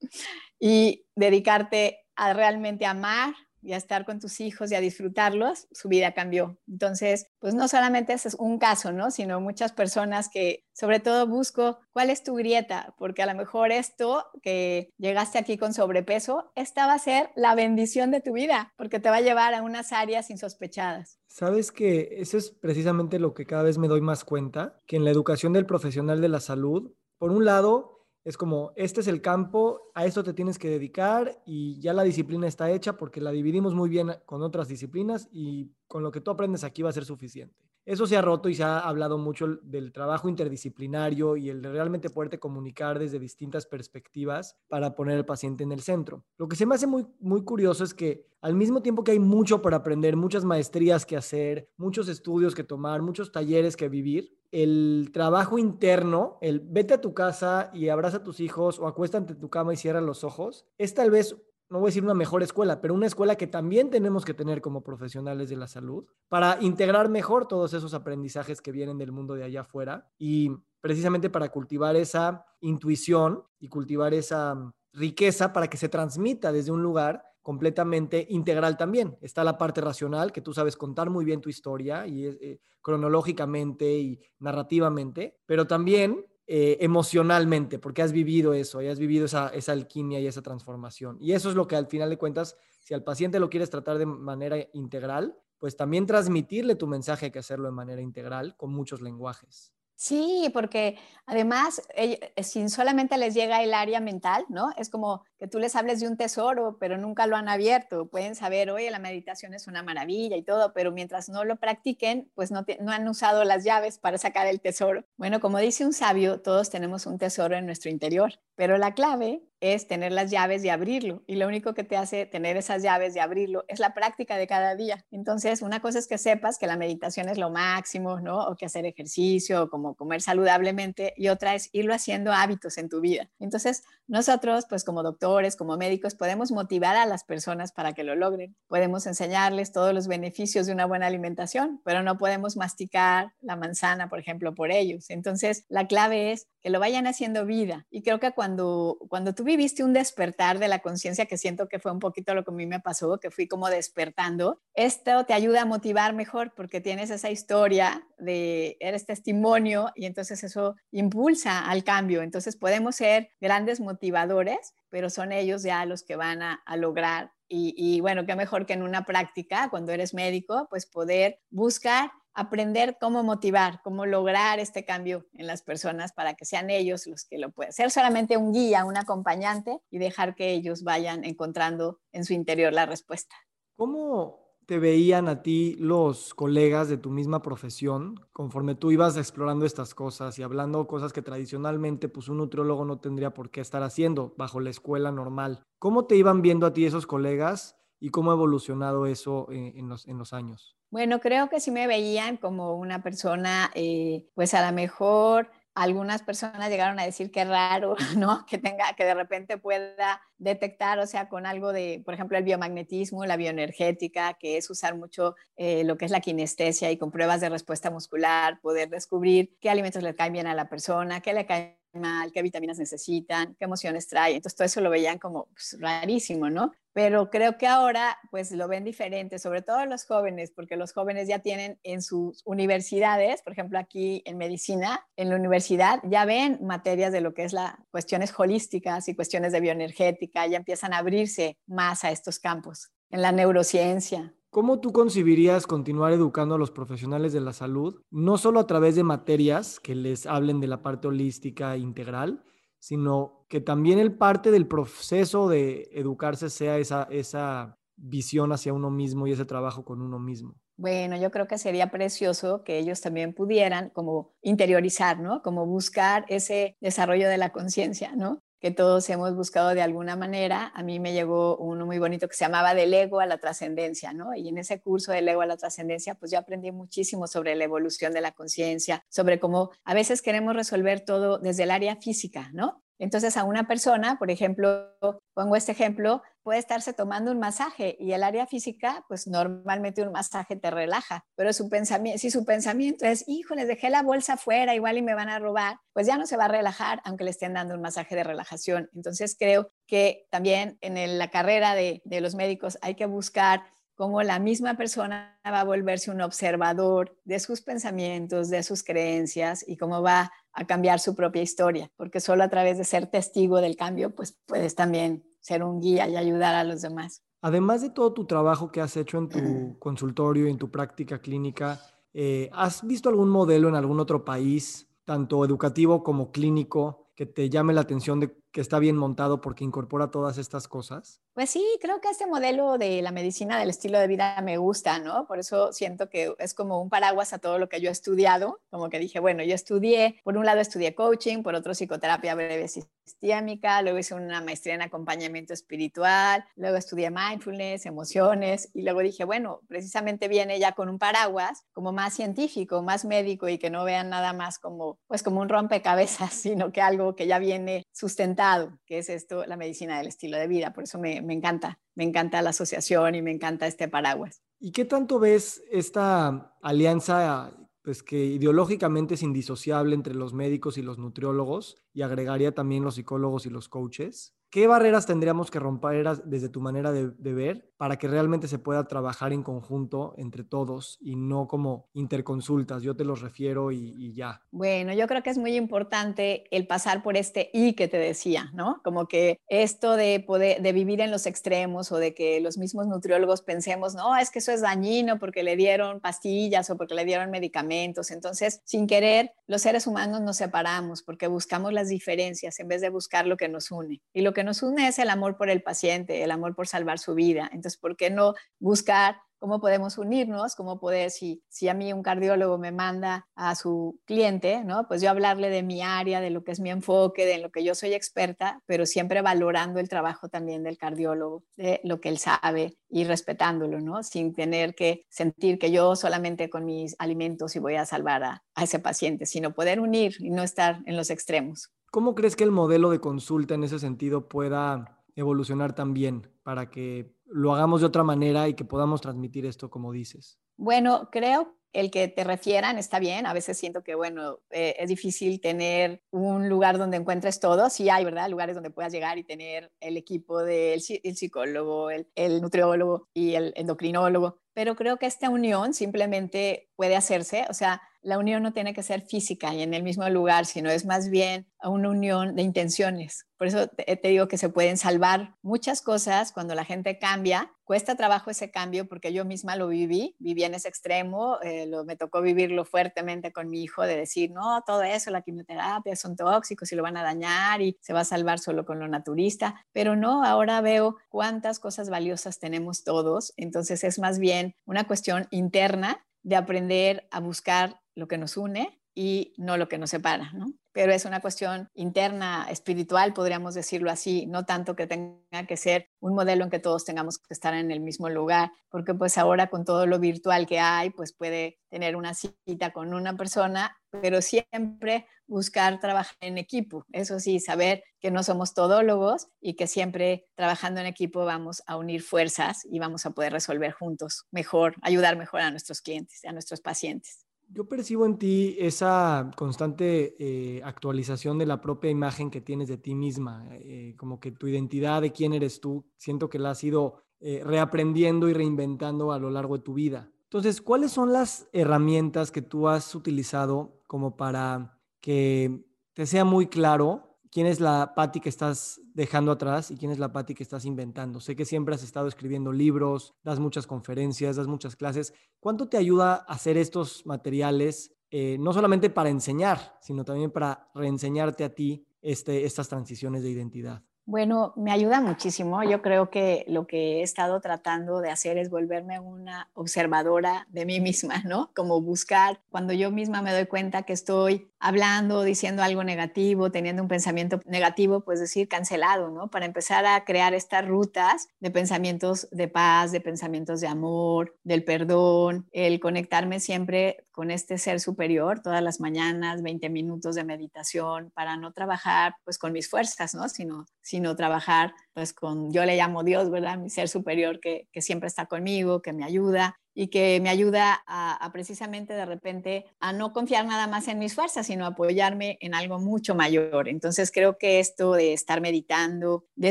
y 0.58 1.04
dedicarte 1.14 2.06
a 2.16 2.32
realmente 2.32 2.86
amar 2.86 3.34
y 3.64 3.72
a 3.72 3.76
estar 3.76 4.04
con 4.04 4.20
tus 4.20 4.40
hijos 4.40 4.70
y 4.70 4.74
a 4.74 4.80
disfrutarlos, 4.80 5.66
su 5.72 5.88
vida 5.88 6.12
cambió. 6.12 6.58
Entonces, 6.68 7.26
pues 7.38 7.54
no 7.54 7.66
solamente 7.68 8.12
ese 8.12 8.28
es 8.28 8.34
un 8.34 8.58
caso, 8.58 8.92
¿no? 8.92 9.10
Sino 9.10 9.40
muchas 9.40 9.72
personas 9.72 10.28
que 10.28 10.64
sobre 10.72 11.00
todo 11.00 11.26
busco 11.26 11.78
cuál 11.92 12.10
es 12.10 12.22
tu 12.22 12.34
grieta, 12.34 12.94
porque 12.98 13.22
a 13.22 13.26
lo 13.26 13.34
mejor 13.34 13.72
esto 13.72 14.26
que 14.42 14.92
llegaste 14.98 15.38
aquí 15.38 15.56
con 15.56 15.72
sobrepeso, 15.72 16.52
esta 16.54 16.86
va 16.86 16.94
a 16.94 16.98
ser 16.98 17.30
la 17.36 17.54
bendición 17.54 18.10
de 18.10 18.20
tu 18.20 18.32
vida, 18.32 18.72
porque 18.76 19.00
te 19.00 19.10
va 19.10 19.16
a 19.16 19.22
llevar 19.22 19.54
a 19.54 19.62
unas 19.62 19.92
áreas 19.92 20.30
insospechadas. 20.30 21.18
Sabes 21.26 21.72
que 21.72 22.16
eso 22.18 22.36
es 22.38 22.50
precisamente 22.50 23.18
lo 23.18 23.34
que 23.34 23.46
cada 23.46 23.62
vez 23.62 23.78
me 23.78 23.88
doy 23.88 24.00
más 24.00 24.24
cuenta, 24.24 24.80
que 24.86 24.96
en 24.96 25.04
la 25.04 25.10
educación 25.10 25.52
del 25.52 25.66
profesional 25.66 26.20
de 26.20 26.28
la 26.28 26.40
salud, 26.40 26.92
por 27.18 27.30
un 27.30 27.44
lado, 27.44 27.93
es 28.24 28.38
como, 28.38 28.72
este 28.74 29.02
es 29.02 29.06
el 29.06 29.20
campo, 29.20 29.90
a 29.94 30.06
esto 30.06 30.24
te 30.24 30.32
tienes 30.32 30.58
que 30.58 30.70
dedicar 30.70 31.42
y 31.44 31.78
ya 31.80 31.92
la 31.92 32.02
disciplina 32.02 32.46
está 32.46 32.70
hecha 32.70 32.96
porque 32.96 33.20
la 33.20 33.30
dividimos 33.30 33.74
muy 33.74 33.90
bien 33.90 34.16
con 34.24 34.42
otras 34.42 34.66
disciplinas 34.66 35.28
y 35.30 35.70
con 35.86 36.02
lo 36.02 36.10
que 36.10 36.22
tú 36.22 36.30
aprendes 36.30 36.64
aquí 36.64 36.82
va 36.82 36.88
a 36.88 36.94
ser 36.94 37.04
suficiente. 37.04 37.54
Eso 37.86 38.06
se 38.06 38.16
ha 38.16 38.22
roto 38.22 38.48
y 38.48 38.54
se 38.54 38.62
ha 38.62 38.78
hablado 38.78 39.18
mucho 39.18 39.46
del 39.62 39.92
trabajo 39.92 40.28
interdisciplinario 40.28 41.36
y 41.36 41.50
el 41.50 41.62
realmente 41.62 42.08
poderte 42.08 42.38
comunicar 42.38 42.98
desde 42.98 43.18
distintas 43.18 43.66
perspectivas 43.66 44.56
para 44.68 44.94
poner 44.94 45.18
al 45.18 45.26
paciente 45.26 45.64
en 45.64 45.72
el 45.72 45.80
centro. 45.80 46.24
Lo 46.38 46.48
que 46.48 46.56
se 46.56 46.64
me 46.64 46.74
hace 46.74 46.86
muy, 46.86 47.06
muy 47.20 47.44
curioso 47.44 47.84
es 47.84 47.92
que 47.92 48.26
al 48.40 48.54
mismo 48.54 48.82
tiempo 48.82 49.04
que 49.04 49.12
hay 49.12 49.18
mucho 49.18 49.60
para 49.60 49.78
aprender, 49.78 50.16
muchas 50.16 50.44
maestrías 50.44 51.04
que 51.04 51.16
hacer, 51.16 51.70
muchos 51.76 52.08
estudios 52.08 52.54
que 52.54 52.64
tomar, 52.64 53.02
muchos 53.02 53.32
talleres 53.32 53.76
que 53.76 53.88
vivir, 53.88 54.38
el 54.50 55.10
trabajo 55.12 55.58
interno, 55.58 56.38
el 56.40 56.60
vete 56.60 56.94
a 56.94 57.00
tu 57.00 57.12
casa 57.12 57.70
y 57.74 57.88
abraza 57.88 58.18
a 58.18 58.22
tus 58.22 58.40
hijos 58.40 58.78
o 58.78 58.86
acuéstate 58.86 59.32
en 59.32 59.40
tu 59.40 59.50
cama 59.50 59.74
y 59.74 59.76
cierra 59.76 60.00
los 60.00 60.24
ojos, 60.24 60.66
es 60.78 60.94
tal 60.94 61.10
vez 61.10 61.36
no 61.70 61.78
voy 61.80 61.88
a 61.88 61.90
decir 61.90 62.04
una 62.04 62.14
mejor 62.14 62.42
escuela, 62.42 62.80
pero 62.80 62.94
una 62.94 63.06
escuela 63.06 63.36
que 63.36 63.46
también 63.46 63.90
tenemos 63.90 64.24
que 64.24 64.34
tener 64.34 64.60
como 64.60 64.82
profesionales 64.82 65.48
de 65.48 65.56
la 65.56 65.66
salud 65.66 66.04
para 66.28 66.58
integrar 66.60 67.08
mejor 67.08 67.48
todos 67.48 67.72
esos 67.74 67.94
aprendizajes 67.94 68.60
que 68.60 68.72
vienen 68.72 68.98
del 68.98 69.12
mundo 69.12 69.34
de 69.34 69.44
allá 69.44 69.62
afuera 69.62 70.10
y 70.18 70.50
precisamente 70.80 71.30
para 71.30 71.48
cultivar 71.48 71.96
esa 71.96 72.44
intuición 72.60 73.42
y 73.58 73.68
cultivar 73.68 74.12
esa 74.12 74.54
mm, 74.54 74.72
riqueza 74.92 75.52
para 75.52 75.68
que 75.68 75.78
se 75.78 75.88
transmita 75.88 76.52
desde 76.52 76.70
un 76.70 76.82
lugar 76.82 77.24
completamente 77.40 78.26
integral 78.30 78.76
también. 78.76 79.16
Está 79.20 79.44
la 79.44 79.58
parte 79.58 79.80
racional, 79.80 80.32
que 80.32 80.40
tú 80.40 80.52
sabes 80.54 80.76
contar 80.76 81.10
muy 81.10 81.24
bien 81.24 81.40
tu 81.40 81.48
historia 81.48 82.06
y 82.06 82.26
eh, 82.26 82.60
cronológicamente 82.80 83.98
y 83.98 84.20
narrativamente, 84.38 85.38
pero 85.46 85.66
también 85.66 86.24
eh, 86.46 86.76
emocionalmente, 86.80 87.78
porque 87.78 88.02
has 88.02 88.12
vivido 88.12 88.52
eso, 88.52 88.82
y 88.82 88.88
has 88.88 88.98
vivido 88.98 89.24
esa, 89.24 89.48
esa 89.48 89.72
alquimia 89.72 90.20
y 90.20 90.26
esa 90.26 90.42
transformación. 90.42 91.16
Y 91.20 91.32
eso 91.32 91.48
es 91.48 91.56
lo 91.56 91.66
que 91.66 91.76
al 91.76 91.86
final 91.86 92.10
de 92.10 92.18
cuentas, 92.18 92.56
si 92.80 92.92
al 92.92 93.02
paciente 93.02 93.40
lo 93.40 93.48
quieres 93.48 93.70
tratar 93.70 93.98
de 93.98 94.06
manera 94.06 94.58
integral, 94.74 95.38
pues 95.58 95.76
también 95.76 96.04
transmitirle 96.04 96.74
tu 96.74 96.86
mensaje 96.86 97.26
hay 97.26 97.32
que 97.32 97.38
hacerlo 97.38 97.66
de 97.66 97.72
manera 97.72 98.02
integral 98.02 98.56
con 98.56 98.72
muchos 98.74 99.00
lenguajes. 99.00 99.72
Sí, 99.96 100.50
porque 100.52 100.98
además, 101.24 101.80
eh, 101.94 102.34
sin 102.42 102.68
solamente 102.68 103.16
les 103.16 103.32
llega 103.32 103.62
el 103.62 103.72
área 103.72 104.00
mental, 104.00 104.44
¿no? 104.48 104.70
Es 104.76 104.90
como 104.90 105.24
tú 105.50 105.58
les 105.58 105.76
hables 105.76 106.00
de 106.00 106.08
un 106.08 106.16
tesoro, 106.16 106.76
pero 106.78 106.98
nunca 106.98 107.26
lo 107.26 107.36
han 107.36 107.48
abierto. 107.48 108.06
Pueden 108.06 108.34
saber, 108.34 108.70
oye, 108.70 108.90
la 108.90 108.98
meditación 108.98 109.54
es 109.54 109.66
una 109.66 109.82
maravilla 109.82 110.36
y 110.36 110.42
todo, 110.42 110.72
pero 110.72 110.92
mientras 110.92 111.28
no 111.28 111.44
lo 111.44 111.56
practiquen, 111.56 112.30
pues 112.34 112.50
no, 112.50 112.64
no 112.80 112.92
han 112.92 113.08
usado 113.08 113.44
las 113.44 113.64
llaves 113.64 113.98
para 113.98 114.18
sacar 114.18 114.46
el 114.46 114.60
tesoro. 114.60 115.04
Bueno, 115.16 115.40
como 115.40 115.58
dice 115.58 115.84
un 115.84 115.92
sabio, 115.92 116.40
todos 116.40 116.70
tenemos 116.70 117.06
un 117.06 117.18
tesoro 117.18 117.56
en 117.56 117.66
nuestro 117.66 117.90
interior, 117.90 118.40
pero 118.56 118.78
la 118.78 118.94
clave 118.94 119.42
es 119.72 119.88
tener 119.88 120.12
las 120.12 120.30
llaves 120.30 120.62
y 120.62 120.68
abrirlo. 120.68 121.22
Y 121.26 121.36
lo 121.36 121.46
único 121.46 121.72
que 121.72 121.84
te 121.84 121.96
hace 121.96 122.26
tener 122.26 122.58
esas 122.58 122.82
llaves 122.82 123.16
y 123.16 123.18
abrirlo 123.18 123.64
es 123.66 123.78
la 123.78 123.94
práctica 123.94 124.36
de 124.36 124.46
cada 124.46 124.74
día. 124.74 125.06
Entonces, 125.10 125.62
una 125.62 125.80
cosa 125.80 125.98
es 125.98 126.06
que 126.06 126.18
sepas 126.18 126.58
que 126.58 126.66
la 126.66 126.76
meditación 126.76 127.30
es 127.30 127.38
lo 127.38 127.48
máximo, 127.48 128.20
¿no? 128.20 128.46
O 128.46 128.56
que 128.56 128.66
hacer 128.66 128.84
ejercicio, 128.84 129.62
o 129.62 129.70
como 129.70 129.94
comer 129.94 130.20
saludablemente, 130.20 131.14
y 131.16 131.28
otra 131.28 131.54
es 131.54 131.70
irlo 131.72 131.94
haciendo 131.94 132.32
hábitos 132.32 132.76
en 132.76 132.90
tu 132.90 133.00
vida. 133.00 133.30
Entonces, 133.38 133.84
nosotros, 134.06 134.66
pues 134.68 134.84
como 134.84 135.02
doctor, 135.02 135.33
como 135.56 135.76
médicos, 135.76 136.14
podemos 136.14 136.52
motivar 136.52 136.96
a 136.96 137.06
las 137.06 137.24
personas 137.24 137.72
para 137.72 137.92
que 137.92 138.04
lo 138.04 138.14
logren. 138.14 138.56
Podemos 138.68 139.06
enseñarles 139.06 139.72
todos 139.72 139.92
los 139.92 140.06
beneficios 140.06 140.66
de 140.66 140.72
una 140.72 140.86
buena 140.86 141.06
alimentación, 141.06 141.80
pero 141.84 142.02
no 142.02 142.16
podemos 142.18 142.56
masticar 142.56 143.32
la 143.40 143.56
manzana, 143.56 144.08
por 144.08 144.18
ejemplo, 144.18 144.54
por 144.54 144.70
ellos. 144.70 145.10
Entonces, 145.10 145.64
la 145.68 145.86
clave 145.86 146.32
es 146.32 146.46
que 146.60 146.70
lo 146.70 146.80
vayan 146.80 147.06
haciendo 147.06 147.44
vida. 147.44 147.86
Y 147.90 148.02
creo 148.02 148.20
que 148.20 148.32
cuando, 148.32 148.96
cuando 149.10 149.34
tú 149.34 149.44
viviste 149.44 149.84
un 149.84 149.92
despertar 149.92 150.58
de 150.58 150.68
la 150.68 150.78
conciencia, 150.78 151.26
que 151.26 151.36
siento 151.36 151.68
que 151.68 151.78
fue 151.78 151.92
un 151.92 151.98
poquito 151.98 152.34
lo 152.34 152.44
que 152.44 152.50
a 152.50 152.54
mí 152.54 152.66
me 152.66 152.80
pasó, 152.80 153.18
que 153.20 153.30
fui 153.30 153.46
como 153.46 153.68
despertando, 153.68 154.60
esto 154.72 155.24
te 155.24 155.34
ayuda 155.34 155.62
a 155.62 155.66
motivar 155.66 156.14
mejor 156.14 156.52
porque 156.56 156.80
tienes 156.80 157.10
esa 157.10 157.30
historia 157.30 158.06
de, 158.18 158.76
eres 158.80 159.04
testimonio 159.06 159.92
y 159.94 160.06
entonces 160.06 160.42
eso 160.44 160.76
impulsa 160.90 161.68
al 161.68 161.84
cambio. 161.84 162.22
Entonces 162.22 162.56
podemos 162.56 162.96
ser 162.96 163.28
grandes 163.40 163.80
motivadores, 163.80 164.74
pero 164.94 165.10
son 165.10 165.32
ellos 165.32 165.64
ya 165.64 165.84
los 165.86 166.04
que 166.04 166.14
van 166.14 166.40
a, 166.40 166.62
lograr. 166.76 167.32
Y, 167.48 168.00
bueno, 168.00 168.26
qué 168.26 168.36
mejor 168.36 168.64
que 168.64 168.74
en 168.74 168.82
una 168.84 169.04
práctica, 169.04 169.68
cuando 169.68 169.90
eres 169.90 170.14
médico, 170.14 170.68
pues 170.70 170.86
poder 170.86 171.40
buscar 171.50 172.12
aprender 172.32 172.96
cómo 173.00 173.24
motivar, 173.24 173.80
cómo 173.82 174.06
lograr 174.06 174.60
este 174.60 174.84
cambio 174.84 175.26
en 175.32 175.48
las 175.48 175.62
personas 175.62 176.12
para 176.12 176.34
que 176.34 176.44
sean 176.44 176.70
ellos 176.70 177.08
los 177.08 177.24
que 177.24 177.38
lo 177.38 177.50
puedan. 177.50 177.72
Ser 177.72 177.90
solamente 177.90 178.36
un 178.36 178.52
guía, 178.52 178.84
un 178.84 178.96
acompañante 178.96 179.80
y 179.90 179.98
dejar 179.98 180.36
que 180.36 180.52
ellos 180.52 180.84
vayan 180.84 181.24
encontrando 181.24 181.98
en 182.12 182.24
su 182.24 182.32
interior 182.32 182.72
la 182.72 182.86
respuesta. 182.86 183.34
¿Cómo 183.74 184.43
te 184.66 184.78
veían 184.78 185.28
a 185.28 185.42
ti 185.42 185.76
los 185.78 186.34
colegas 186.34 186.88
de 186.88 186.96
tu 186.96 187.10
misma 187.10 187.42
profesión 187.42 188.20
conforme 188.32 188.74
tú 188.74 188.90
ibas 188.90 189.16
explorando 189.16 189.66
estas 189.66 189.94
cosas 189.94 190.38
y 190.38 190.42
hablando 190.42 190.86
cosas 190.86 191.12
que 191.12 191.22
tradicionalmente 191.22 192.08
pues 192.08 192.28
un 192.28 192.38
nutriólogo 192.38 192.84
no 192.84 192.98
tendría 192.98 193.34
por 193.34 193.50
qué 193.50 193.60
estar 193.60 193.82
haciendo 193.82 194.34
bajo 194.36 194.60
la 194.60 194.70
escuela 194.70 195.12
normal? 195.12 195.62
¿Cómo 195.78 196.06
te 196.06 196.16
iban 196.16 196.42
viendo 196.42 196.66
a 196.66 196.72
ti 196.72 196.86
esos 196.86 197.06
colegas 197.06 197.76
y 198.00 198.10
cómo 198.10 198.30
ha 198.30 198.34
evolucionado 198.34 199.06
eso 199.06 199.46
en 199.50 199.88
los, 199.88 200.06
en 200.06 200.18
los 200.18 200.32
años? 200.32 200.76
Bueno, 200.90 201.20
creo 201.20 201.48
que 201.48 201.58
sí 201.58 201.70
me 201.70 201.86
veían 201.86 202.36
como 202.36 202.76
una 202.76 203.02
persona, 203.02 203.70
eh, 203.74 204.28
pues 204.34 204.54
a 204.54 204.64
lo 204.64 204.74
mejor 204.74 205.50
algunas 205.74 206.22
personas 206.22 206.70
llegaron 206.70 206.98
a 207.00 207.04
decir 207.04 207.30
que 207.30 207.44
raro, 207.44 207.96
¿no? 208.16 208.46
Que 208.46 208.58
tenga, 208.58 208.94
que 208.96 209.04
de 209.04 209.14
repente 209.14 209.58
pueda 209.58 210.22
detectar, 210.38 210.98
o 210.98 211.06
sea, 211.06 211.28
con 211.28 211.46
algo 211.46 211.72
de, 211.72 212.02
por 212.04 212.14
ejemplo, 212.14 212.38
el 212.38 212.44
biomagnetismo, 212.44 213.24
la 213.26 213.36
bioenergética, 213.36 214.34
que 214.34 214.56
es 214.56 214.70
usar 214.70 214.96
mucho 214.96 215.34
eh, 215.56 215.84
lo 215.84 215.96
que 215.96 216.04
es 216.04 216.10
la 216.10 216.20
kinestesia 216.20 216.90
y 216.90 216.96
con 216.96 217.10
pruebas 217.10 217.40
de 217.40 217.48
respuesta 217.48 217.90
muscular, 217.90 218.60
poder 218.60 218.88
descubrir 218.88 219.56
qué 219.60 219.70
alimentos 219.70 220.02
le 220.02 220.14
caen 220.14 220.32
bien 220.32 220.46
a 220.46 220.54
la 220.54 220.68
persona, 220.68 221.20
qué 221.20 221.32
le 221.32 221.46
caen 221.46 221.76
mal, 222.00 222.32
qué 222.32 222.42
vitaminas 222.42 222.78
necesitan, 222.78 223.54
qué 223.58 223.64
emociones 223.64 224.08
trae. 224.08 224.36
Entonces 224.36 224.56
todo 224.56 224.66
eso 224.66 224.80
lo 224.80 224.90
veían 224.90 225.18
como 225.18 225.46
pues, 225.46 225.76
rarísimo, 225.80 226.50
¿no? 226.50 226.72
Pero 226.92 227.28
creo 227.28 227.58
que 227.58 227.66
ahora 227.66 228.16
pues 228.30 228.52
lo 228.52 228.68
ven 228.68 228.84
diferente, 228.84 229.38
sobre 229.38 229.62
todo 229.62 229.84
los 229.86 230.06
jóvenes, 230.06 230.52
porque 230.54 230.76
los 230.76 230.92
jóvenes 230.92 231.26
ya 231.26 231.40
tienen 231.40 231.78
en 231.82 232.02
sus 232.02 232.42
universidades, 232.44 233.42
por 233.42 233.52
ejemplo 233.52 233.78
aquí 233.78 234.22
en 234.26 234.38
medicina, 234.38 235.04
en 235.16 235.30
la 235.30 235.36
universidad 235.36 236.00
ya 236.04 236.24
ven 236.24 236.58
materias 236.62 237.12
de 237.12 237.20
lo 237.20 237.34
que 237.34 237.44
es 237.44 237.52
las 237.52 237.74
cuestiones 237.90 238.32
holísticas 238.36 239.08
y 239.08 239.16
cuestiones 239.16 239.52
de 239.52 239.60
bioenergética, 239.60 240.46
ya 240.46 240.56
empiezan 240.56 240.92
a 240.92 240.98
abrirse 240.98 241.58
más 241.66 242.04
a 242.04 242.12
estos 242.12 242.38
campos, 242.38 242.90
en 243.10 243.22
la 243.22 243.32
neurociencia. 243.32 244.32
¿Cómo 244.54 244.78
tú 244.78 244.92
concibirías 244.92 245.66
continuar 245.66 246.12
educando 246.12 246.54
a 246.54 246.58
los 246.58 246.70
profesionales 246.70 247.32
de 247.32 247.40
la 247.40 247.52
salud, 247.52 248.00
no 248.12 248.38
solo 248.38 248.60
a 248.60 248.68
través 248.68 248.94
de 248.94 249.02
materias 249.02 249.80
que 249.80 249.96
les 249.96 250.26
hablen 250.26 250.60
de 250.60 250.68
la 250.68 250.80
parte 250.80 251.08
holística 251.08 251.76
integral, 251.76 252.44
sino 252.78 253.46
que 253.48 253.60
también 253.60 253.98
el 253.98 254.16
parte 254.16 254.52
del 254.52 254.68
proceso 254.68 255.48
de 255.48 255.88
educarse 255.90 256.50
sea 256.50 256.78
esa, 256.78 257.08
esa 257.10 257.80
visión 257.96 258.52
hacia 258.52 258.72
uno 258.72 258.92
mismo 258.92 259.26
y 259.26 259.32
ese 259.32 259.44
trabajo 259.44 259.84
con 259.84 260.00
uno 260.00 260.20
mismo? 260.20 260.54
Bueno, 260.76 261.16
yo 261.16 261.32
creo 261.32 261.48
que 261.48 261.58
sería 261.58 261.90
precioso 261.90 262.62
que 262.62 262.78
ellos 262.78 263.00
también 263.00 263.34
pudieran 263.34 263.90
como 263.90 264.36
interiorizar, 264.40 265.18
¿no? 265.18 265.42
Como 265.42 265.66
buscar 265.66 266.26
ese 266.28 266.76
desarrollo 266.80 267.28
de 267.28 267.38
la 267.38 267.50
conciencia, 267.50 268.14
¿no? 268.14 268.38
Que 268.64 268.70
todos 268.70 269.10
hemos 269.10 269.36
buscado 269.36 269.74
de 269.74 269.82
alguna 269.82 270.16
manera. 270.16 270.72
A 270.74 270.82
mí 270.82 270.98
me 270.98 271.12
llegó 271.12 271.58
uno 271.58 271.84
muy 271.84 271.98
bonito 271.98 272.28
que 272.28 272.34
se 272.34 272.46
llamaba 272.46 272.72
Del 272.72 272.94
ego 272.94 273.20
a 273.20 273.26
la 273.26 273.36
trascendencia, 273.36 274.14
¿no? 274.14 274.34
Y 274.34 274.48
en 274.48 274.56
ese 274.56 274.80
curso 274.80 275.12
del 275.12 275.28
ego 275.28 275.42
a 275.42 275.46
la 275.46 275.58
trascendencia, 275.58 276.14
pues 276.14 276.32
yo 276.32 276.38
aprendí 276.38 276.72
muchísimo 276.72 277.26
sobre 277.26 277.56
la 277.56 277.64
evolución 277.64 278.14
de 278.14 278.22
la 278.22 278.32
conciencia, 278.32 279.04
sobre 279.10 279.38
cómo 279.38 279.70
a 279.84 279.92
veces 279.92 280.22
queremos 280.22 280.56
resolver 280.56 281.00
todo 281.00 281.36
desde 281.36 281.64
el 281.64 281.72
área 281.72 281.96
física, 281.96 282.48
¿no? 282.54 282.82
Entonces 282.98 283.36
a 283.36 283.44
una 283.44 283.66
persona, 283.66 284.18
por 284.18 284.30
ejemplo, 284.30 284.90
pongo 285.34 285.56
este 285.56 285.72
ejemplo, 285.72 286.22
puede 286.42 286.58
estarse 286.58 286.92
tomando 286.92 287.32
un 287.32 287.38
masaje 287.38 287.96
y 287.98 288.12
el 288.12 288.22
área 288.22 288.46
física, 288.46 289.04
pues 289.08 289.26
normalmente 289.26 290.02
un 290.02 290.12
masaje 290.12 290.56
te 290.56 290.70
relaja, 290.70 291.24
pero 291.34 291.52
su 291.52 291.68
pensamiento, 291.68 292.18
si 292.18 292.30
su 292.30 292.44
pensamiento 292.44 293.06
es, 293.06 293.24
híjole, 293.26 293.66
dejé 293.66 293.90
la 293.90 294.02
bolsa 294.02 294.34
afuera, 294.34 294.74
igual 294.74 294.98
y 294.98 295.02
me 295.02 295.14
van 295.14 295.28
a 295.28 295.38
robar, 295.38 295.78
pues 295.92 296.06
ya 296.06 296.16
no 296.16 296.26
se 296.26 296.36
va 296.36 296.44
a 296.44 296.48
relajar 296.48 297.00
aunque 297.04 297.24
le 297.24 297.30
estén 297.30 297.54
dando 297.54 297.74
un 297.74 297.80
masaje 297.80 298.14
de 298.14 298.24
relajación. 298.24 298.90
Entonces 298.94 299.36
creo 299.38 299.70
que 299.86 300.26
también 300.30 300.78
en 300.80 301.18
la 301.18 301.30
carrera 301.30 301.74
de, 301.74 302.02
de 302.04 302.20
los 302.20 302.34
médicos 302.34 302.78
hay 302.82 302.94
que 302.94 303.06
buscar 303.06 303.64
cómo 303.94 304.22
la 304.22 304.38
misma 304.38 304.76
persona 304.76 305.38
va 305.46 305.60
a 305.60 305.64
volverse 305.64 306.10
un 306.10 306.20
observador 306.20 307.16
de 307.24 307.38
sus 307.38 307.60
pensamientos, 307.60 308.50
de 308.50 308.62
sus 308.62 308.82
creencias 308.82 309.64
y 309.66 309.76
cómo 309.76 310.02
va 310.02 310.32
a 310.54 310.66
cambiar 310.66 311.00
su 311.00 311.14
propia 311.14 311.42
historia, 311.42 311.90
porque 311.96 312.20
solo 312.20 312.44
a 312.44 312.48
través 312.48 312.78
de 312.78 312.84
ser 312.84 313.06
testigo 313.08 313.60
del 313.60 313.76
cambio, 313.76 314.14
pues 314.14 314.38
puedes 314.46 314.74
también 314.74 315.24
ser 315.40 315.62
un 315.62 315.80
guía 315.80 316.08
y 316.08 316.16
ayudar 316.16 316.54
a 316.54 316.64
los 316.64 316.80
demás. 316.82 317.22
Además 317.42 317.82
de 317.82 317.90
todo 317.90 318.14
tu 318.14 318.24
trabajo 318.24 318.72
que 318.72 318.80
has 318.80 318.96
hecho 318.96 319.18
en 319.18 319.28
tu 319.28 319.78
consultorio 319.78 320.46
y 320.46 320.50
en 320.50 320.56
tu 320.56 320.70
práctica 320.70 321.18
clínica, 321.18 321.80
eh, 322.14 322.48
¿has 322.52 322.86
visto 322.86 323.08
algún 323.08 323.28
modelo 323.28 323.68
en 323.68 323.74
algún 323.74 324.00
otro 324.00 324.24
país, 324.24 324.88
tanto 325.04 325.44
educativo 325.44 326.02
como 326.02 326.30
clínico, 326.30 327.10
que 327.14 327.26
te 327.26 327.50
llame 327.50 327.74
la 327.74 327.82
atención 327.82 328.20
de 328.20 328.34
que 328.54 328.60
está 328.60 328.78
bien 328.78 328.96
montado 328.96 329.40
porque 329.40 329.64
incorpora 329.64 330.12
todas 330.12 330.38
estas 330.38 330.68
cosas? 330.68 331.20
Pues 331.34 331.50
sí, 331.50 331.66
creo 331.80 332.00
que 332.00 332.08
este 332.08 332.28
modelo 332.28 332.78
de 332.78 333.02
la 333.02 333.10
medicina 333.10 333.58
del 333.58 333.68
estilo 333.68 333.98
de 333.98 334.06
vida 334.06 334.40
me 334.42 334.58
gusta, 334.58 335.00
¿no? 335.00 335.26
Por 335.26 335.40
eso 335.40 335.72
siento 335.72 336.08
que 336.08 336.32
es 336.38 336.54
como 336.54 336.80
un 336.80 336.88
paraguas 336.88 337.32
a 337.32 337.38
todo 337.40 337.58
lo 337.58 337.68
que 337.68 337.80
yo 337.80 337.88
he 337.88 337.92
estudiado, 337.92 338.60
como 338.70 338.90
que 338.90 339.00
dije, 339.00 339.18
bueno, 339.18 339.42
yo 339.42 339.56
estudié, 339.56 340.20
por 340.22 340.36
un 340.36 340.46
lado 340.46 340.60
estudié 340.60 340.94
coaching, 340.94 341.42
por 341.42 341.56
otro 341.56 341.74
psicoterapia 341.74 342.36
breve 342.36 342.68
sistémica, 342.68 343.82
luego 343.82 343.98
hice 343.98 344.14
una 344.14 344.40
maestría 344.40 344.76
en 344.76 344.82
acompañamiento 344.82 345.52
espiritual, 345.52 346.44
luego 346.54 346.76
estudié 346.76 347.10
mindfulness, 347.10 347.86
emociones, 347.86 348.70
y 348.72 348.82
luego 348.82 349.00
dije, 349.00 349.24
bueno, 349.24 349.62
precisamente 349.66 350.28
viene 350.28 350.60
ya 350.60 350.72
con 350.72 350.88
un 350.88 351.00
paraguas 351.00 351.64
como 351.72 351.90
más 351.90 352.14
científico, 352.14 352.82
más 352.82 353.04
médico 353.04 353.48
y 353.48 353.58
que 353.58 353.68
no 353.68 353.82
vean 353.82 354.10
nada 354.10 354.32
más 354.32 354.60
como, 354.60 355.00
pues 355.08 355.24
como 355.24 355.40
un 355.40 355.48
rompecabezas, 355.48 356.32
sino 356.34 356.70
que 356.70 356.80
algo 356.80 357.16
que 357.16 357.26
ya 357.26 357.40
viene 357.40 357.82
sustentado 357.92 358.43
que 358.86 358.98
es 358.98 359.08
esto, 359.08 359.44
la 359.46 359.56
medicina 359.56 359.98
del 359.98 360.08
estilo 360.08 360.36
de 360.38 360.46
vida. 360.46 360.72
Por 360.72 360.84
eso 360.84 360.98
me, 360.98 361.22
me 361.22 361.34
encanta, 361.34 361.78
me 361.94 362.04
encanta 362.04 362.42
la 362.42 362.50
asociación 362.50 363.14
y 363.14 363.22
me 363.22 363.30
encanta 363.30 363.66
este 363.66 363.88
paraguas. 363.88 364.42
¿Y 364.58 364.72
qué 364.72 364.84
tanto 364.84 365.18
ves 365.18 365.62
esta 365.70 366.54
alianza 366.62 367.56
pues 367.82 368.02
que 368.02 368.24
ideológicamente 368.24 369.14
es 369.14 369.22
indisociable 369.22 369.94
entre 369.94 370.14
los 370.14 370.32
médicos 370.32 370.78
y 370.78 370.82
los 370.82 370.96
nutriólogos 370.96 371.76
y 371.92 372.00
agregaría 372.00 372.54
también 372.54 372.82
los 372.82 372.94
psicólogos 372.94 373.44
y 373.44 373.50
los 373.50 373.68
coaches? 373.68 374.34
¿Qué 374.54 374.66
barreras 374.66 375.04
tendríamos 375.04 375.50
que 375.50 375.58
romper 375.58 376.06
desde 376.24 376.48
tu 376.48 376.60
manera 376.60 376.92
de, 376.92 377.32
ver 377.34 377.73
para 377.76 377.96
que 377.96 378.08
realmente 378.08 378.48
se 378.48 378.58
pueda 378.58 378.84
trabajar 378.84 379.32
en 379.32 379.42
conjunto 379.42 380.14
entre 380.16 380.44
todos 380.44 380.98
y 381.00 381.16
no 381.16 381.48
como 381.48 381.88
interconsultas? 381.92 382.82
Yo 382.82 382.96
te 382.96 383.04
los 383.04 383.20
refiero 383.20 383.72
y, 383.72 384.12
ya. 384.14 384.42
Bueno, 384.50 384.92
yo 384.92 385.06
creo 385.06 385.22
que 385.22 385.30
es 385.30 385.38
muy 385.38 385.56
importante 385.56 386.44
el 386.50 386.66
pasar 386.66 387.02
por 387.02 387.16
este 387.16 387.50
y 387.52 387.74
que 387.74 387.88
te 387.88 387.98
decía, 387.98 388.50
¿no? 388.54 388.80
Como 388.84 389.08
que 389.08 389.40
esto 389.48 389.96
de 389.96 390.20
poder, 390.20 390.62
de 390.62 390.72
vivir 390.72 391.00
en 391.00 391.10
los 391.10 391.26
extremos 391.26 391.90
o 391.92 391.98
de 391.98 392.14
que 392.14 392.40
los 392.40 392.58
mismos 392.58 392.86
nutriólogos 392.86 393.42
pensemos, 393.42 393.94
no, 393.94 394.16
es 394.16 394.30
que 394.30 394.38
eso 394.38 394.52
es 394.52 394.60
dañino 394.60 395.18
porque 395.18 395.42
le 395.42 395.56
dieron 395.56 396.00
pastillas 396.00 396.70
o 396.70 396.76
porque 396.76 396.94
le 396.94 397.04
dieron 397.04 397.30
medicamentos. 397.30 398.10
Entonces, 398.10 398.60
sin 398.64 398.86
querer, 398.86 399.32
los 399.46 399.62
seres 399.62 399.86
humanos 399.86 400.20
nos 400.20 400.36
separamos 400.36 401.02
porque 401.02 401.26
buscamos 401.26 401.72
las 401.72 401.88
diferencias 401.88 402.58
en 402.60 402.68
vez 402.68 402.80
de 402.80 402.90
buscar 402.90 403.26
lo 403.26 403.36
que 403.36 403.48
nos 403.48 403.70
une. 403.70 404.02
Y 404.12 404.22
lo 404.22 404.32
que 404.32 404.44
nos 404.44 404.62
une 404.62 404.88
es 404.88 404.98
el 404.98 405.10
amor 405.10 405.36
por 405.36 405.50
el 405.50 405.62
paciente, 405.62 406.22
el 406.22 406.30
amor 406.30 406.54
por 406.54 406.66
salvar 406.66 406.98
su 406.98 407.14
vida. 407.14 407.50
¿Por 407.76 407.96
qué 407.96 408.10
no 408.10 408.34
buscar 408.58 409.16
cómo 409.44 409.60
podemos 409.60 409.98
unirnos? 409.98 410.54
¿Cómo 410.54 410.80
poder, 410.80 411.10
si, 411.10 411.42
si 411.50 411.68
a 411.68 411.74
mí 411.74 411.92
un 411.92 412.02
cardiólogo 412.02 412.56
me 412.56 412.72
manda 412.72 413.26
a 413.34 413.54
su 413.54 414.00
cliente, 414.06 414.64
¿no? 414.64 414.88
Pues 414.88 415.02
yo 415.02 415.10
hablarle 415.10 415.50
de 415.50 415.62
mi 415.62 415.82
área, 415.82 416.22
de 416.22 416.30
lo 416.30 416.44
que 416.44 416.52
es 416.52 416.60
mi 416.60 416.70
enfoque, 416.70 417.26
de 417.26 417.36
lo 417.36 417.50
que 417.50 417.62
yo 417.62 417.74
soy 417.74 417.92
experta, 417.92 418.62
pero 418.64 418.86
siempre 418.86 419.20
valorando 419.20 419.80
el 419.80 419.88
trabajo 419.90 420.30
también 420.30 420.62
del 420.62 420.78
cardiólogo, 420.78 421.44
de 421.58 421.82
lo 421.84 422.00
que 422.00 422.08
él 422.08 422.16
sabe 422.16 422.78
y 422.88 423.04
respetándolo, 423.04 423.80
¿no? 423.80 424.02
Sin 424.02 424.32
tener 424.32 424.74
que 424.74 425.04
sentir 425.10 425.58
que 425.58 425.70
yo 425.70 425.94
solamente 425.94 426.48
con 426.48 426.64
mis 426.64 426.96
alimentos 426.98 427.54
y 427.54 427.58
voy 427.58 427.74
a 427.74 427.84
salvar 427.84 428.22
a 428.24 428.42
ese 428.62 428.78
paciente, 428.78 429.26
sino 429.26 429.52
poder 429.52 429.78
unir 429.78 430.14
y 430.20 430.30
no 430.30 430.42
estar 430.42 430.80
en 430.86 430.96
los 430.96 431.10
extremos. 431.10 431.70
¿Cómo 431.90 432.14
crees 432.14 432.34
que 432.34 432.44
el 432.44 432.50
modelo 432.50 432.90
de 432.90 432.98
consulta 432.98 433.54
en 433.54 433.62
ese 433.62 433.78
sentido 433.78 434.26
pueda 434.26 435.03
evolucionar 435.16 435.74
también 435.74 436.30
para 436.42 436.70
que 436.70 437.14
lo 437.26 437.54
hagamos 437.54 437.80
de 437.80 437.86
otra 437.86 438.02
manera 438.02 438.48
y 438.48 438.54
que 438.54 438.64
podamos 438.64 439.00
transmitir 439.00 439.46
esto 439.46 439.70
como 439.70 439.92
dices? 439.92 440.38
Bueno, 440.56 441.08
creo 441.10 441.56
el 441.74 441.90
que 441.90 442.08
te 442.08 442.24
refieran 442.24 442.78
está 442.78 443.00
bien. 443.00 443.26
A 443.26 443.34
veces 443.34 443.58
siento 443.58 443.82
que, 443.82 443.94
bueno, 443.94 444.38
eh, 444.50 444.76
es 444.78 444.88
difícil 444.88 445.40
tener 445.40 446.02
un 446.10 446.48
lugar 446.48 446.78
donde 446.78 446.96
encuentres 446.96 447.40
todo. 447.40 447.68
Sí 447.68 447.90
hay, 447.90 448.04
¿verdad? 448.04 448.30
Lugares 448.30 448.54
donde 448.54 448.70
puedas 448.70 448.92
llegar 448.92 449.18
y 449.18 449.24
tener 449.24 449.72
el 449.80 449.96
equipo 449.96 450.42
del 450.42 450.80
psicólogo, 450.80 451.90
el, 451.90 452.08
el 452.14 452.40
nutriólogo 452.40 453.08
y 453.12 453.34
el 453.34 453.52
endocrinólogo. 453.56 454.38
Pero 454.54 454.76
creo 454.76 454.98
que 454.98 455.06
esta 455.06 455.28
unión 455.28 455.74
simplemente 455.74 456.70
puede 456.76 456.94
hacerse. 456.94 457.44
O 457.50 457.54
sea, 457.54 457.82
la 458.04 458.18
unión 458.18 458.42
no 458.42 458.52
tiene 458.52 458.74
que 458.74 458.82
ser 458.82 459.02
física 459.02 459.54
y 459.54 459.62
en 459.62 459.74
el 459.74 459.82
mismo 459.82 460.08
lugar, 460.08 460.46
sino 460.46 460.70
es 460.70 460.84
más 460.84 461.08
bien 461.08 461.46
una 461.62 461.88
unión 461.88 462.36
de 462.36 462.42
intenciones. 462.42 463.26
Por 463.38 463.48
eso 463.48 463.66
te, 463.68 463.98
digo 464.02 464.28
que 464.28 464.38
se 464.38 464.48
pueden 464.48 464.76
salvar 464.76 465.34
muchas 465.42 465.80
cosas 465.80 466.30
cuando 466.30 466.54
la 466.54 466.64
gente 466.64 466.98
cambia. 466.98 467.50
Cuesta 467.64 467.96
trabajo 467.96 468.30
ese 468.30 468.50
cambio 468.50 468.86
porque 468.86 469.12
yo 469.12 469.24
misma 469.24 469.56
lo 469.56 469.68
viví, 469.68 470.14
viví 470.18 470.44
en 470.44 470.54
ese 470.54 470.68
extremo, 470.68 471.38
eh, 471.42 471.66
me 471.86 471.96
tocó 471.96 472.20
vivirlo 472.20 472.64
fuertemente 472.64 473.32
con 473.32 473.48
mi 473.48 473.62
hijo 473.62 473.82
de 473.82 473.96
decir, 473.96 474.30
no, 474.30 474.62
todo 474.66 474.82
eso, 474.82 475.10
la 475.10 475.22
quimioterapia 475.22 475.96
son 475.96 476.14
tóxicos 476.14 476.70
y 476.70 476.76
lo 476.76 476.82
van 476.82 476.98
a 476.98 477.02
dañar 477.02 477.62
y 477.62 477.78
se 477.80 477.94
va 477.94 478.00
a 478.00 478.04
salvar 478.04 478.38
solo 478.38 478.66
con 478.66 478.78
lo 478.78 478.86
naturista. 478.86 479.64
Pero 479.72 479.96
no, 479.96 480.24
ahora 480.24 480.60
veo 480.60 480.96
cuántas 481.08 481.58
cosas 481.58 481.88
valiosas 481.88 482.38
tenemos 482.38 482.84
todos. 482.84 483.32
Entonces 483.36 483.82
es 483.82 483.98
más 483.98 484.18
bien 484.18 484.54
una 484.66 484.84
cuestión 484.84 485.26
interna 485.30 486.04
de 486.24 486.36
aprender 486.36 487.06
a 487.12 487.20
buscar 487.20 487.80
lo 487.94 488.08
que 488.08 488.18
nos 488.18 488.36
une 488.36 488.80
y 488.94 489.34
no 489.36 489.56
lo 489.56 489.68
que 489.68 489.78
nos 489.78 489.90
separa, 489.90 490.32
¿no? 490.32 490.46
Pero 490.74 490.92
es 490.92 491.04
una 491.04 491.20
cuestión 491.20 491.70
interna, 491.74 492.48
espiritual, 492.50 493.14
podríamos 493.14 493.54
decirlo 493.54 493.92
así, 493.92 494.26
no 494.26 494.44
tanto 494.44 494.74
que 494.74 494.88
tenga 494.88 495.46
que 495.46 495.56
ser 495.56 495.88
un 496.00 496.16
modelo 496.16 496.42
en 496.42 496.50
que 496.50 496.58
todos 496.58 496.84
tengamos 496.84 497.18
que 497.18 497.32
estar 497.32 497.54
en 497.54 497.70
el 497.70 497.78
mismo 497.78 498.10
lugar, 498.10 498.50
porque 498.70 498.92
pues 498.92 499.16
ahora 499.16 499.46
con 499.46 499.64
todo 499.64 499.86
lo 499.86 500.00
virtual 500.00 500.48
que 500.48 500.58
hay, 500.58 500.90
pues 500.90 501.12
puede 501.12 501.60
tener 501.70 501.94
una 501.94 502.12
cita 502.12 502.72
con 502.72 502.92
una 502.92 503.16
persona, 503.16 503.76
pero 504.02 504.20
siempre 504.20 505.06
buscar 505.28 505.78
trabajar 505.78 506.16
en 506.20 506.38
equipo. 506.38 506.84
Eso 506.92 507.20
sí, 507.20 507.38
saber 507.38 507.84
que 508.00 508.10
no 508.10 508.24
somos 508.24 508.52
todólogos 508.52 509.28
y 509.40 509.54
que 509.54 509.68
siempre 509.68 510.26
trabajando 510.34 510.80
en 510.80 510.86
equipo 510.86 511.24
vamos 511.24 511.62
a 511.66 511.76
unir 511.76 512.02
fuerzas 512.02 512.64
y 512.64 512.80
vamos 512.80 513.06
a 513.06 513.10
poder 513.10 513.32
resolver 513.32 513.70
juntos 513.70 514.26
mejor, 514.32 514.74
ayudar 514.82 515.16
mejor 515.16 515.40
a 515.40 515.52
nuestros 515.52 515.80
clientes, 515.80 516.24
a 516.24 516.32
nuestros 516.32 516.60
pacientes. 516.60 517.23
Yo 517.54 517.68
percibo 517.68 518.04
en 518.04 518.18
ti 518.18 518.56
esa 518.58 519.30
constante 519.36 520.16
eh, 520.18 520.60
actualización 520.64 521.38
de 521.38 521.46
la 521.46 521.60
propia 521.60 521.88
imagen 521.88 522.28
que 522.28 522.40
tienes 522.40 522.66
de 522.66 522.78
ti 522.78 522.96
misma, 522.96 523.46
eh, 523.52 523.94
como 523.96 524.18
que 524.18 524.32
tu 524.32 524.48
identidad 524.48 525.02
de 525.02 525.12
quién 525.12 525.32
eres 525.32 525.60
tú, 525.60 525.86
siento 525.96 526.28
que 526.28 526.40
la 526.40 526.50
has 526.50 526.64
ido 526.64 527.04
eh, 527.20 527.42
reaprendiendo 527.44 528.28
y 528.28 528.32
reinventando 528.32 529.12
a 529.12 529.20
lo 529.20 529.30
largo 529.30 529.56
de 529.56 529.62
tu 529.62 529.74
vida. 529.74 530.10
Entonces, 530.24 530.60
¿cuáles 530.60 530.90
son 530.90 531.12
las 531.12 531.48
herramientas 531.52 532.32
que 532.32 532.42
tú 532.42 532.66
has 532.66 532.92
utilizado 532.92 533.80
como 533.86 534.16
para 534.16 534.80
que 535.00 535.64
te 535.92 536.06
sea 536.06 536.24
muy 536.24 536.48
claro 536.48 537.13
quién 537.34 537.48
es 537.48 537.58
la 537.58 537.94
Patti 537.96 538.20
que 538.20 538.28
estás 538.28 538.80
dejando 538.94 539.32
atrás 539.32 539.72
y 539.72 539.76
quién 539.76 539.90
es 539.90 539.98
la 539.98 540.12
Patti 540.12 540.34
que 540.34 540.44
estás 540.44 540.64
inventando. 540.64 541.18
Sé 541.18 541.34
que 541.34 541.44
siempre 541.44 541.74
has 541.74 541.82
estado 541.82 542.06
escribiendo 542.06 542.52
libros, 542.52 543.12
das 543.24 543.40
muchas 543.40 543.66
conferencias, 543.66 544.36
das 544.36 544.46
muchas 544.46 544.76
clases. 544.76 545.12
¿Cuánto 545.40 545.68
te 545.68 545.76
ayuda 545.76 546.14
a 546.14 546.32
hacer 546.32 546.56
estos 546.56 547.04
materiales, 547.06 547.92
eh, 548.12 548.36
no 548.38 548.52
solamente 548.52 548.88
para 548.88 549.10
enseñar, 549.10 549.76
sino 549.80 550.04
también 550.04 550.30
para 550.30 550.70
reenseñarte 550.76 551.42
a 551.42 551.52
ti 551.52 551.84
este, 552.02 552.44
estas 552.44 552.68
transiciones 552.68 553.24
de 553.24 553.30
identidad? 553.30 553.82
Bueno, 554.06 554.52
me 554.56 554.70
ayuda 554.70 555.00
muchísimo. 555.00 555.62
Yo 555.64 555.80
creo 555.80 556.10
que 556.10 556.44
lo 556.46 556.66
que 556.66 556.98
he 556.98 557.02
estado 557.02 557.40
tratando 557.40 558.00
de 558.02 558.10
hacer 558.10 558.36
es 558.36 558.50
volverme 558.50 559.00
una 559.00 559.48
observadora 559.54 560.46
de 560.50 560.66
mí 560.66 560.78
misma, 560.78 561.22
¿no? 561.24 561.50
Como 561.54 561.80
buscar, 561.80 562.38
cuando 562.50 562.74
yo 562.74 562.90
misma 562.90 563.22
me 563.22 563.32
doy 563.32 563.46
cuenta 563.46 563.84
que 563.84 563.94
estoy 563.94 564.50
hablando, 564.58 565.22
diciendo 565.22 565.62
algo 565.62 565.84
negativo, 565.84 566.50
teniendo 566.50 566.82
un 566.82 566.88
pensamiento 566.88 567.40
negativo, 567.46 568.00
pues 568.00 568.20
decir 568.20 568.46
cancelado, 568.46 569.08
¿no? 569.08 569.30
Para 569.30 569.46
empezar 569.46 569.86
a 569.86 570.04
crear 570.04 570.34
estas 570.34 570.66
rutas 570.66 571.28
de 571.40 571.50
pensamientos 571.50 572.28
de 572.30 572.48
paz, 572.48 572.92
de 572.92 573.00
pensamientos 573.00 573.62
de 573.62 573.68
amor, 573.68 574.36
del 574.44 574.64
perdón, 574.64 575.48
el 575.52 575.80
conectarme 575.80 576.40
siempre 576.40 577.06
con 577.10 577.30
este 577.30 577.58
ser 577.58 577.78
superior 577.78 578.40
todas 578.40 578.62
las 578.62 578.80
mañanas, 578.80 579.40
20 579.42 579.70
minutos 579.70 580.14
de 580.14 580.24
meditación 580.24 581.10
para 581.14 581.36
no 581.36 581.52
trabajar 581.52 582.16
pues 582.24 582.38
con 582.38 582.52
mis 582.52 582.68
fuerzas, 582.68 583.14
¿no? 583.14 583.28
Sino 583.28 583.66
sino 583.94 584.16
trabajar 584.16 584.74
pues 584.92 585.12
con, 585.12 585.52
yo 585.52 585.64
le 585.64 585.76
llamo 585.76 586.02
Dios, 586.02 586.28
¿verdad? 586.28 586.58
Mi 586.58 586.68
ser 586.68 586.88
superior 586.88 587.38
que, 587.38 587.68
siempre 587.80 588.08
está 588.08 588.26
conmigo, 588.26 588.82
que 588.82 588.92
me 588.92 589.04
ayuda 589.04 589.60
y 589.72 589.86
que 589.86 590.18
me 590.20 590.30
ayuda 590.30 590.82
a, 590.88 591.30
precisamente 591.32 591.92
de 591.92 592.04
repente 592.04 592.64
a 592.80 592.92
no 592.92 593.12
confiar 593.12 593.46
nada 593.46 593.68
más 593.68 593.86
en 593.86 594.00
mis 594.00 594.16
fuerzas, 594.16 594.48
sino 594.48 594.66
apoyarme 594.66 595.38
en 595.40 595.54
algo 595.54 595.78
mucho 595.78 596.16
mayor. 596.16 596.68
Entonces 596.68 597.12
creo 597.12 597.38
que 597.38 597.60
esto 597.60 597.92
de 597.92 598.14
estar 598.14 598.40
meditando, 598.40 599.26
de 599.36 599.50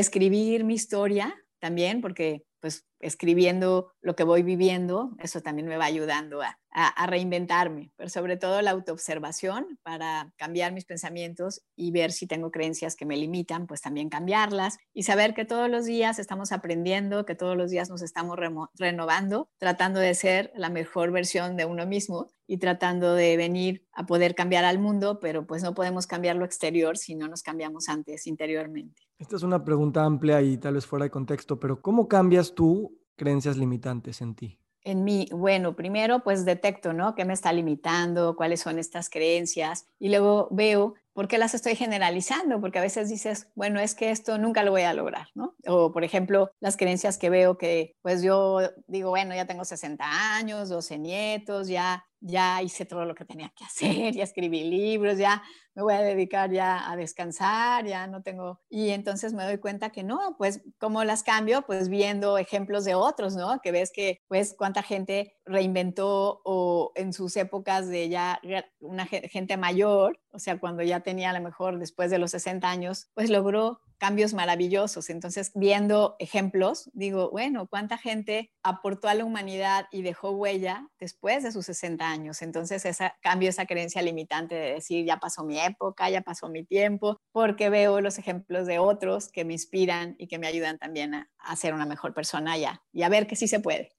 escribir 0.00 0.62
mi 0.64 0.74
historia 0.74 1.34
también, 1.58 2.02
porque 2.02 2.44
pues 2.60 2.84
escribiendo 3.04 3.92
lo 4.00 4.16
que 4.16 4.24
voy 4.24 4.42
viviendo, 4.42 5.14
eso 5.18 5.40
también 5.40 5.68
me 5.68 5.76
va 5.76 5.84
ayudando 5.84 6.40
a, 6.42 6.58
reinventarme, 7.06 7.92
pero 7.94 8.08
sobre 8.08 8.36
todo 8.36 8.60
la 8.60 8.72
autoobservación 8.72 9.78
para 9.84 10.32
cambiar 10.36 10.72
mis 10.72 10.84
pensamientos 10.84 11.62
y 11.76 11.92
ver 11.92 12.10
si 12.10 12.26
tengo 12.26 12.50
creencias 12.50 12.96
que 12.96 13.06
me 13.06 13.16
limitan, 13.16 13.68
pues 13.68 13.80
también 13.80 14.08
cambiarlas 14.08 14.78
y 14.92 15.04
saber 15.04 15.34
que 15.34 15.44
todos 15.44 15.70
los 15.70 15.84
días 15.84 16.18
estamos 16.18 16.50
aprendiendo, 16.50 17.26
que 17.26 17.36
todos 17.36 17.56
los 17.56 17.70
días 17.70 17.90
nos 17.90 18.02
estamos 18.02 18.36
renovando, 18.74 19.48
tratando 19.58 20.00
de 20.00 20.14
ser 20.14 20.50
la 20.56 20.68
mejor 20.68 21.12
versión 21.12 21.56
de 21.56 21.64
uno 21.64 21.86
mismo 21.86 22.26
y 22.48 22.58
tratando 22.58 23.14
de 23.14 23.36
venir 23.36 23.86
a 23.92 24.04
poder 24.04 24.34
cambiar 24.34 24.64
al 24.64 24.80
mundo, 24.80 25.20
pero 25.20 25.46
pues 25.46 25.62
no 25.62 25.74
podemos 25.74 26.08
cambiar 26.08 26.34
lo 26.34 26.44
exterior 26.44 26.98
si 26.98 27.14
no 27.14 27.28
nos 27.28 27.44
cambiamos 27.44 27.88
antes 27.88 28.26
interiormente. 28.26 29.02
Esta 29.18 29.36
es 29.36 29.42
una 29.44 29.64
pregunta 29.64 30.04
amplia 30.04 30.42
y 30.42 30.58
tal 30.58 30.74
vez 30.74 30.86
fuera 30.86 31.04
de 31.04 31.10
contexto, 31.10 31.60
pero 31.60 31.80
¿cómo 31.80 32.08
cambias 32.08 32.54
tú 32.54 32.93
creencias 33.16 33.56
limitantes 33.56 34.20
en 34.20 34.34
ti? 34.34 34.58
en 34.84 35.02
mí, 35.02 35.26
bueno, 35.32 35.74
primero 35.74 36.20
pues 36.20 36.44
detecto, 36.44 36.92
¿no? 36.92 37.14
¿Qué 37.14 37.24
me 37.24 37.32
está 37.32 37.52
limitando? 37.52 38.36
¿Cuáles 38.36 38.60
son 38.60 38.78
estas 38.78 39.08
creencias? 39.08 39.88
Y 39.98 40.10
luego 40.10 40.48
veo 40.50 40.94
por 41.14 41.28
qué 41.28 41.38
las 41.38 41.54
estoy 41.54 41.76
generalizando, 41.76 42.60
porque 42.60 42.78
a 42.78 42.82
veces 42.82 43.08
dices, 43.08 43.48
bueno, 43.54 43.80
es 43.80 43.94
que 43.94 44.10
esto 44.10 44.36
nunca 44.36 44.62
lo 44.62 44.72
voy 44.72 44.82
a 44.82 44.92
lograr, 44.92 45.28
¿no? 45.34 45.54
O 45.66 45.92
por 45.92 46.04
ejemplo, 46.04 46.50
las 46.60 46.76
creencias 46.76 47.16
que 47.16 47.30
veo 47.30 47.56
que 47.56 47.96
pues 48.02 48.22
yo 48.22 48.60
digo, 48.86 49.10
bueno, 49.10 49.34
ya 49.34 49.46
tengo 49.46 49.64
60 49.64 50.04
años, 50.36 50.68
12 50.68 50.98
nietos, 50.98 51.68
ya 51.68 52.04
ya 52.26 52.62
hice 52.62 52.86
todo 52.86 53.04
lo 53.04 53.14
que 53.14 53.26
tenía 53.26 53.52
que 53.54 53.64
hacer, 53.64 54.14
ya 54.14 54.24
escribí 54.24 54.64
libros, 54.64 55.18
ya 55.18 55.42
me 55.74 55.82
voy 55.82 55.94
a 55.94 56.00
dedicar 56.00 56.50
ya 56.50 56.90
a 56.90 56.96
descansar, 56.96 57.84
ya 57.84 58.06
no 58.06 58.22
tengo... 58.22 58.60
Y 58.70 58.90
entonces 58.90 59.34
me 59.34 59.44
doy 59.44 59.58
cuenta 59.58 59.90
que 59.90 60.04
no, 60.04 60.36
pues 60.38 60.62
cómo 60.78 61.04
las 61.04 61.22
cambio, 61.22 61.62
pues 61.62 61.88
viendo 61.88 62.38
ejemplos 62.38 62.84
de 62.84 62.94
otros, 62.94 63.34
¿no? 63.36 63.60
Que 63.60 63.72
ves 63.72 63.90
que, 63.92 64.20
pues, 64.28 64.54
cuánta 64.56 64.82
gente 64.82 65.36
reinventó 65.44 66.40
o 66.44 66.92
en 66.94 67.12
sus 67.12 67.36
épocas 67.36 67.88
de 67.88 68.08
ya 68.08 68.40
una 68.80 69.04
gente 69.06 69.56
mayor, 69.56 70.18
o 70.30 70.38
sea, 70.38 70.58
cuando 70.58 70.82
ya 70.82 71.00
tenía 71.04 71.30
a 71.30 71.32
lo 71.32 71.40
mejor 71.40 71.78
después 71.78 72.10
de 72.10 72.18
los 72.18 72.32
60 72.32 72.68
años, 72.68 73.08
pues 73.14 73.30
logró 73.30 73.80
cambios 73.98 74.34
maravillosos. 74.34 75.08
Entonces, 75.08 75.52
viendo 75.54 76.16
ejemplos, 76.18 76.90
digo, 76.92 77.30
bueno, 77.30 77.66
¿cuánta 77.68 77.96
gente 77.96 78.50
aportó 78.62 79.08
a 79.08 79.14
la 79.14 79.24
humanidad 79.24 79.86
y 79.90 80.02
dejó 80.02 80.32
huella 80.32 80.88
después 80.98 81.42
de 81.42 81.52
sus 81.52 81.66
60 81.66 82.06
años? 82.06 82.42
Entonces, 82.42 82.84
esa, 82.84 83.14
cambio 83.22 83.48
esa 83.48 83.66
creencia 83.66 84.02
limitante 84.02 84.54
de 84.54 84.74
decir, 84.74 85.06
ya 85.06 85.18
pasó 85.18 85.44
mi 85.44 85.58
época, 85.58 86.10
ya 86.10 86.20
pasó 86.20 86.48
mi 86.48 86.64
tiempo, 86.64 87.18
porque 87.32 87.70
veo 87.70 88.00
los 88.00 88.18
ejemplos 88.18 88.66
de 88.66 88.78
otros 88.78 89.28
que 89.28 89.44
me 89.44 89.52
inspiran 89.52 90.16
y 90.18 90.26
que 90.26 90.38
me 90.38 90.48
ayudan 90.48 90.78
también 90.78 91.14
a, 91.14 91.56
ser 91.56 91.72
una 91.72 91.86
mejor 91.86 92.14
persona 92.14 92.58
ya 92.58 92.82
y 92.92 93.02
a 93.02 93.08
ver 93.08 93.26
que 93.26 93.36
sí 93.36 93.46
se 93.46 93.60
puede. 93.60 93.92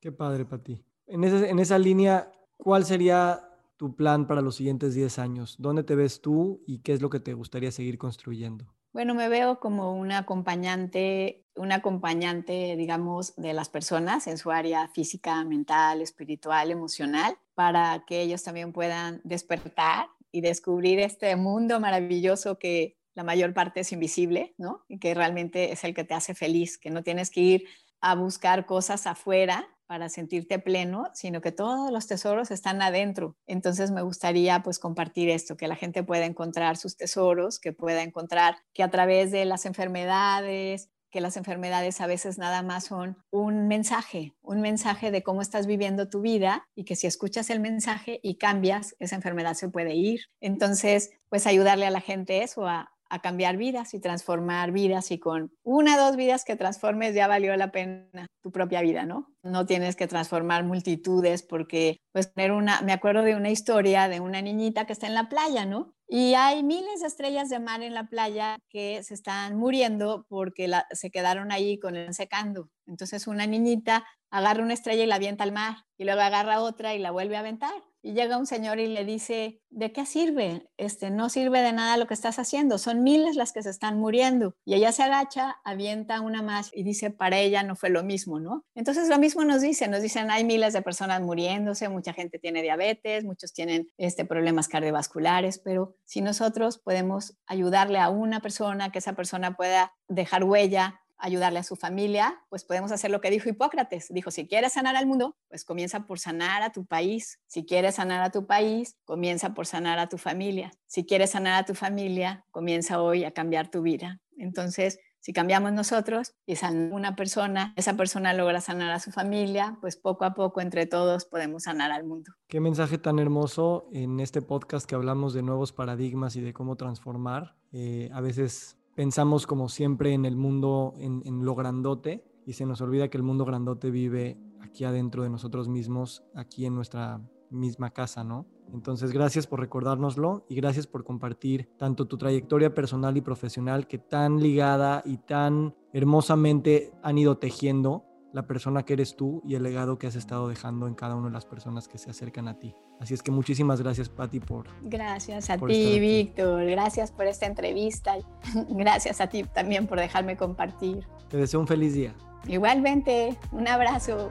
Qué 0.00 0.12
padre, 0.12 0.44
Pati. 0.44 0.84
En 1.06 1.24
esa, 1.24 1.48
en 1.48 1.58
esa 1.58 1.78
línea, 1.78 2.30
¿cuál 2.56 2.84
sería 2.84 3.47
tu 3.78 3.94
plan 3.94 4.26
para 4.26 4.42
los 4.42 4.56
siguientes 4.56 4.94
10 4.94 5.18
años? 5.18 5.56
¿Dónde 5.58 5.84
te 5.84 5.94
ves 5.94 6.20
tú 6.20 6.62
y 6.66 6.80
qué 6.80 6.92
es 6.92 7.00
lo 7.00 7.08
que 7.08 7.20
te 7.20 7.32
gustaría 7.32 7.72
seguir 7.72 7.96
construyendo? 7.96 8.66
Bueno, 8.92 9.14
me 9.14 9.28
veo 9.28 9.60
como 9.60 9.94
una 9.94 10.18
acompañante, 10.18 11.46
una 11.54 11.76
acompañante, 11.76 12.74
digamos, 12.76 13.36
de 13.36 13.52
las 13.52 13.68
personas 13.68 14.26
en 14.26 14.36
su 14.36 14.50
área 14.50 14.88
física, 14.88 15.44
mental, 15.44 16.02
espiritual, 16.02 16.70
emocional, 16.70 17.38
para 17.54 18.04
que 18.06 18.20
ellos 18.20 18.42
también 18.42 18.72
puedan 18.72 19.20
despertar 19.24 20.08
y 20.32 20.40
descubrir 20.40 20.98
este 20.98 21.36
mundo 21.36 21.80
maravilloso 21.80 22.58
que 22.58 22.98
la 23.14 23.22
mayor 23.24 23.54
parte 23.54 23.80
es 23.80 23.92
invisible, 23.92 24.54
¿no? 24.58 24.84
Y 24.88 24.98
que 24.98 25.14
realmente 25.14 25.72
es 25.72 25.84
el 25.84 25.94
que 25.94 26.04
te 26.04 26.14
hace 26.14 26.34
feliz, 26.34 26.78
que 26.78 26.90
no 26.90 27.02
tienes 27.02 27.30
que 27.30 27.40
ir 27.40 27.64
a 28.00 28.14
buscar 28.14 28.66
cosas 28.66 29.06
afuera 29.06 29.68
para 29.88 30.10
sentirte 30.10 30.58
pleno, 30.58 31.10
sino 31.14 31.40
que 31.40 31.50
todos 31.50 31.90
los 31.90 32.06
tesoros 32.06 32.50
están 32.50 32.82
adentro. 32.82 33.36
Entonces 33.46 33.90
me 33.90 34.02
gustaría 34.02 34.62
pues 34.62 34.78
compartir 34.78 35.30
esto, 35.30 35.56
que 35.56 35.66
la 35.66 35.76
gente 35.76 36.04
pueda 36.04 36.26
encontrar 36.26 36.76
sus 36.76 36.96
tesoros, 36.96 37.58
que 37.58 37.72
pueda 37.72 38.02
encontrar 38.02 38.58
que 38.74 38.82
a 38.82 38.90
través 38.90 39.30
de 39.32 39.46
las 39.46 39.64
enfermedades, 39.64 40.90
que 41.10 41.22
las 41.22 41.38
enfermedades 41.38 42.02
a 42.02 42.06
veces 42.06 42.36
nada 42.36 42.62
más 42.62 42.84
son 42.84 43.16
un 43.30 43.66
mensaje, 43.66 44.34
un 44.42 44.60
mensaje 44.60 45.10
de 45.10 45.22
cómo 45.22 45.40
estás 45.40 45.66
viviendo 45.66 46.10
tu 46.10 46.20
vida 46.20 46.68
y 46.74 46.84
que 46.84 46.94
si 46.94 47.06
escuchas 47.06 47.48
el 47.48 47.60
mensaje 47.60 48.20
y 48.22 48.36
cambias, 48.36 48.94
esa 48.98 49.16
enfermedad 49.16 49.54
se 49.54 49.70
puede 49.70 49.94
ir. 49.94 50.20
Entonces, 50.40 51.10
pues 51.30 51.46
ayudarle 51.46 51.86
a 51.86 51.90
la 51.90 52.02
gente 52.02 52.42
eso, 52.42 52.66
a, 52.68 52.92
a 53.10 53.20
cambiar 53.20 53.56
vidas 53.56 53.94
y 53.94 54.00
transformar 54.00 54.72
vidas 54.72 55.10
y 55.10 55.18
con 55.18 55.52
una 55.62 55.96
dos 55.96 56.16
vidas 56.16 56.44
que 56.44 56.56
transformes 56.56 57.14
ya 57.14 57.26
valió 57.26 57.56
la 57.56 57.70
pena 57.70 58.26
tu 58.42 58.52
propia 58.52 58.82
vida, 58.82 59.04
¿no? 59.04 59.32
No 59.42 59.66
tienes 59.66 59.96
que 59.96 60.06
transformar 60.06 60.64
multitudes 60.64 61.42
porque 61.42 61.98
pues 62.12 62.32
tener 62.32 62.52
una, 62.52 62.82
me 62.82 62.92
acuerdo 62.92 63.22
de 63.22 63.34
una 63.34 63.50
historia 63.50 64.08
de 64.08 64.20
una 64.20 64.42
niñita 64.42 64.86
que 64.86 64.92
está 64.92 65.06
en 65.06 65.14
la 65.14 65.28
playa, 65.28 65.64
¿no? 65.66 65.94
Y 66.06 66.34
hay 66.34 66.62
miles 66.62 67.00
de 67.00 67.06
estrellas 67.06 67.50
de 67.50 67.58
mar 67.58 67.82
en 67.82 67.94
la 67.94 68.08
playa 68.08 68.58
que 68.70 69.02
se 69.02 69.14
están 69.14 69.56
muriendo 69.56 70.24
porque 70.28 70.70
se 70.92 71.10
quedaron 71.10 71.52
ahí 71.52 71.78
con 71.78 71.96
el 71.96 72.14
secando. 72.14 72.70
Entonces 72.86 73.26
una 73.26 73.46
niñita 73.46 74.06
agarra 74.30 74.62
una 74.62 74.74
estrella 74.74 75.04
y 75.04 75.06
la 75.06 75.16
avienta 75.16 75.44
al 75.44 75.52
mar 75.52 75.84
y 75.98 76.04
luego 76.04 76.20
agarra 76.20 76.60
otra 76.60 76.94
y 76.94 76.98
la 76.98 77.10
vuelve 77.10 77.36
a 77.36 77.40
aventar 77.40 77.87
y 78.02 78.12
llega 78.12 78.38
un 78.38 78.46
señor 78.46 78.78
y 78.78 78.86
le 78.86 79.04
dice, 79.04 79.60
¿de 79.70 79.92
qué 79.92 80.06
sirve? 80.06 80.68
Este, 80.76 81.10
no 81.10 81.28
sirve 81.28 81.60
de 81.60 81.72
nada 81.72 81.96
lo 81.96 82.06
que 82.06 82.14
estás 82.14 82.38
haciendo, 82.38 82.78
son 82.78 83.02
miles 83.02 83.36
las 83.36 83.52
que 83.52 83.62
se 83.62 83.70
están 83.70 83.98
muriendo. 83.98 84.54
Y 84.64 84.74
ella 84.74 84.92
se 84.92 85.02
agacha, 85.02 85.56
avienta 85.64 86.20
una 86.20 86.42
más 86.42 86.70
y 86.72 86.82
dice, 86.82 87.10
para 87.10 87.38
ella 87.38 87.62
no 87.62 87.76
fue 87.76 87.90
lo 87.90 88.02
mismo, 88.02 88.40
¿no? 88.40 88.64
Entonces 88.74 89.08
lo 89.08 89.18
mismo 89.18 89.44
nos 89.44 89.60
dicen, 89.60 89.90
nos 89.90 90.02
dicen, 90.02 90.30
hay 90.30 90.44
miles 90.44 90.72
de 90.72 90.82
personas 90.82 91.20
muriéndose, 91.20 91.88
mucha 91.88 92.12
gente 92.12 92.38
tiene 92.38 92.62
diabetes, 92.62 93.24
muchos 93.24 93.52
tienen 93.52 93.88
este, 93.96 94.24
problemas 94.24 94.68
cardiovasculares, 94.68 95.58
pero 95.58 95.96
si 96.04 96.20
nosotros 96.20 96.78
podemos 96.78 97.36
ayudarle 97.46 97.98
a 97.98 98.10
una 98.10 98.40
persona, 98.40 98.90
que 98.92 98.98
esa 98.98 99.14
persona 99.14 99.56
pueda 99.56 99.92
dejar 100.08 100.44
huella, 100.44 101.00
ayudarle 101.18 101.58
a 101.58 101.62
su 101.62 101.76
familia, 101.76 102.40
pues 102.48 102.64
podemos 102.64 102.92
hacer 102.92 103.10
lo 103.10 103.20
que 103.20 103.30
dijo 103.30 103.48
Hipócrates. 103.48 104.08
Dijo, 104.10 104.30
si 104.30 104.46
quieres 104.46 104.72
sanar 104.72 104.96
al 104.96 105.06
mundo, 105.06 105.36
pues 105.48 105.64
comienza 105.64 106.06
por 106.06 106.18
sanar 106.18 106.62
a 106.62 106.70
tu 106.70 106.86
país. 106.86 107.40
Si 107.46 107.64
quieres 107.66 107.96
sanar 107.96 108.22
a 108.22 108.30
tu 108.30 108.46
país, 108.46 108.96
comienza 109.04 109.54
por 109.54 109.66
sanar 109.66 109.98
a 109.98 110.08
tu 110.08 110.18
familia. 110.18 110.70
Si 110.86 111.04
quieres 111.04 111.30
sanar 111.30 111.62
a 111.62 111.66
tu 111.66 111.74
familia, 111.74 112.44
comienza 112.50 113.02
hoy 113.02 113.24
a 113.24 113.32
cambiar 113.32 113.70
tu 113.70 113.82
vida. 113.82 114.20
Entonces, 114.36 115.00
si 115.20 115.32
cambiamos 115.32 115.72
nosotros 115.72 116.34
y 116.46 116.56
sana 116.56 116.94
una 116.94 117.16
persona, 117.16 117.74
esa 117.76 117.96
persona 117.96 118.32
logra 118.34 118.60
sanar 118.60 118.92
a 118.92 119.00
su 119.00 119.10
familia, 119.10 119.76
pues 119.80 119.96
poco 119.96 120.24
a 120.24 120.34
poco 120.34 120.60
entre 120.60 120.86
todos 120.86 121.24
podemos 121.24 121.64
sanar 121.64 121.90
al 121.90 122.04
mundo. 122.04 122.32
Qué 122.46 122.60
mensaje 122.60 122.98
tan 122.98 123.18
hermoso 123.18 123.88
en 123.92 124.20
este 124.20 124.42
podcast 124.42 124.86
que 124.86 124.94
hablamos 124.94 125.34
de 125.34 125.42
nuevos 125.42 125.72
paradigmas 125.72 126.36
y 126.36 126.40
de 126.40 126.52
cómo 126.52 126.76
transformar. 126.76 127.56
Eh, 127.72 128.08
a 128.12 128.20
veces 128.20 128.78
pensamos 128.98 129.46
como 129.46 129.68
siempre 129.68 130.12
en 130.12 130.24
el 130.24 130.34
mundo, 130.34 130.92
en, 130.98 131.44
lo 131.44 131.54
grandote, 131.54 132.24
y 132.44 132.54
se 132.54 132.66
nos 132.66 132.80
olvida 132.80 133.06
que 133.06 133.16
el 133.16 133.22
mundo 133.22 133.44
grandote 133.44 133.92
vive 133.92 134.36
aquí 134.60 134.82
adentro 134.82 135.22
de 135.22 135.30
nosotros 135.30 135.68
mismos, 135.68 136.24
aquí 136.34 136.66
en 136.66 136.74
nuestra 136.74 137.20
misma 137.48 137.90
casa, 137.90 138.24
¿no? 138.24 138.48
Entonces, 138.72 139.12
gracias 139.12 139.46
por 139.46 139.60
recordárnoslo 139.60 140.44
y 140.48 140.56
gracias 140.56 140.88
por 140.88 141.04
compartir 141.04 141.68
tanto 141.78 142.06
tu 142.08 142.18
trayectoria 142.18 142.74
personal 142.74 143.16
y 143.16 143.20
profesional 143.20 143.86
que 143.86 143.98
tan 143.98 144.42
ligada 144.42 145.04
y 145.06 145.18
tan 145.18 145.76
hermosamente 145.92 146.92
han 147.00 147.18
ido 147.18 147.38
tejiendo 147.38 148.04
la 148.32 148.46
persona 148.46 148.84
que 148.84 148.92
eres 148.92 149.16
tú 149.16 149.42
y 149.44 149.54
el 149.54 149.62
legado 149.62 149.98
que 149.98 150.06
has 150.06 150.16
estado 150.16 150.48
dejando 150.48 150.86
en 150.86 150.94
cada 150.94 151.14
una 151.14 151.28
de 151.28 151.32
las 151.32 151.46
personas 151.46 151.88
que 151.88 151.98
se 151.98 152.10
acercan 152.10 152.48
a 152.48 152.58
ti. 152.58 152.74
Así 153.00 153.14
es 153.14 153.22
que 153.22 153.30
muchísimas 153.30 153.80
gracias, 153.80 154.08
Patti, 154.08 154.40
por... 154.40 154.66
Gracias 154.82 155.50
a 155.50 155.56
ti, 155.56 156.00
Víctor. 156.00 156.64
Gracias 156.66 157.12
por 157.12 157.26
esta 157.26 157.46
entrevista. 157.46 158.16
Gracias 158.70 159.20
a 159.20 159.28
ti 159.28 159.44
también 159.44 159.86
por 159.86 159.98
dejarme 159.98 160.36
compartir. 160.36 161.06
Te 161.28 161.36
deseo 161.36 161.60
un 161.60 161.66
feliz 161.66 161.94
día. 161.94 162.14
Igualmente, 162.46 163.38
un 163.52 163.68
abrazo. 163.68 164.30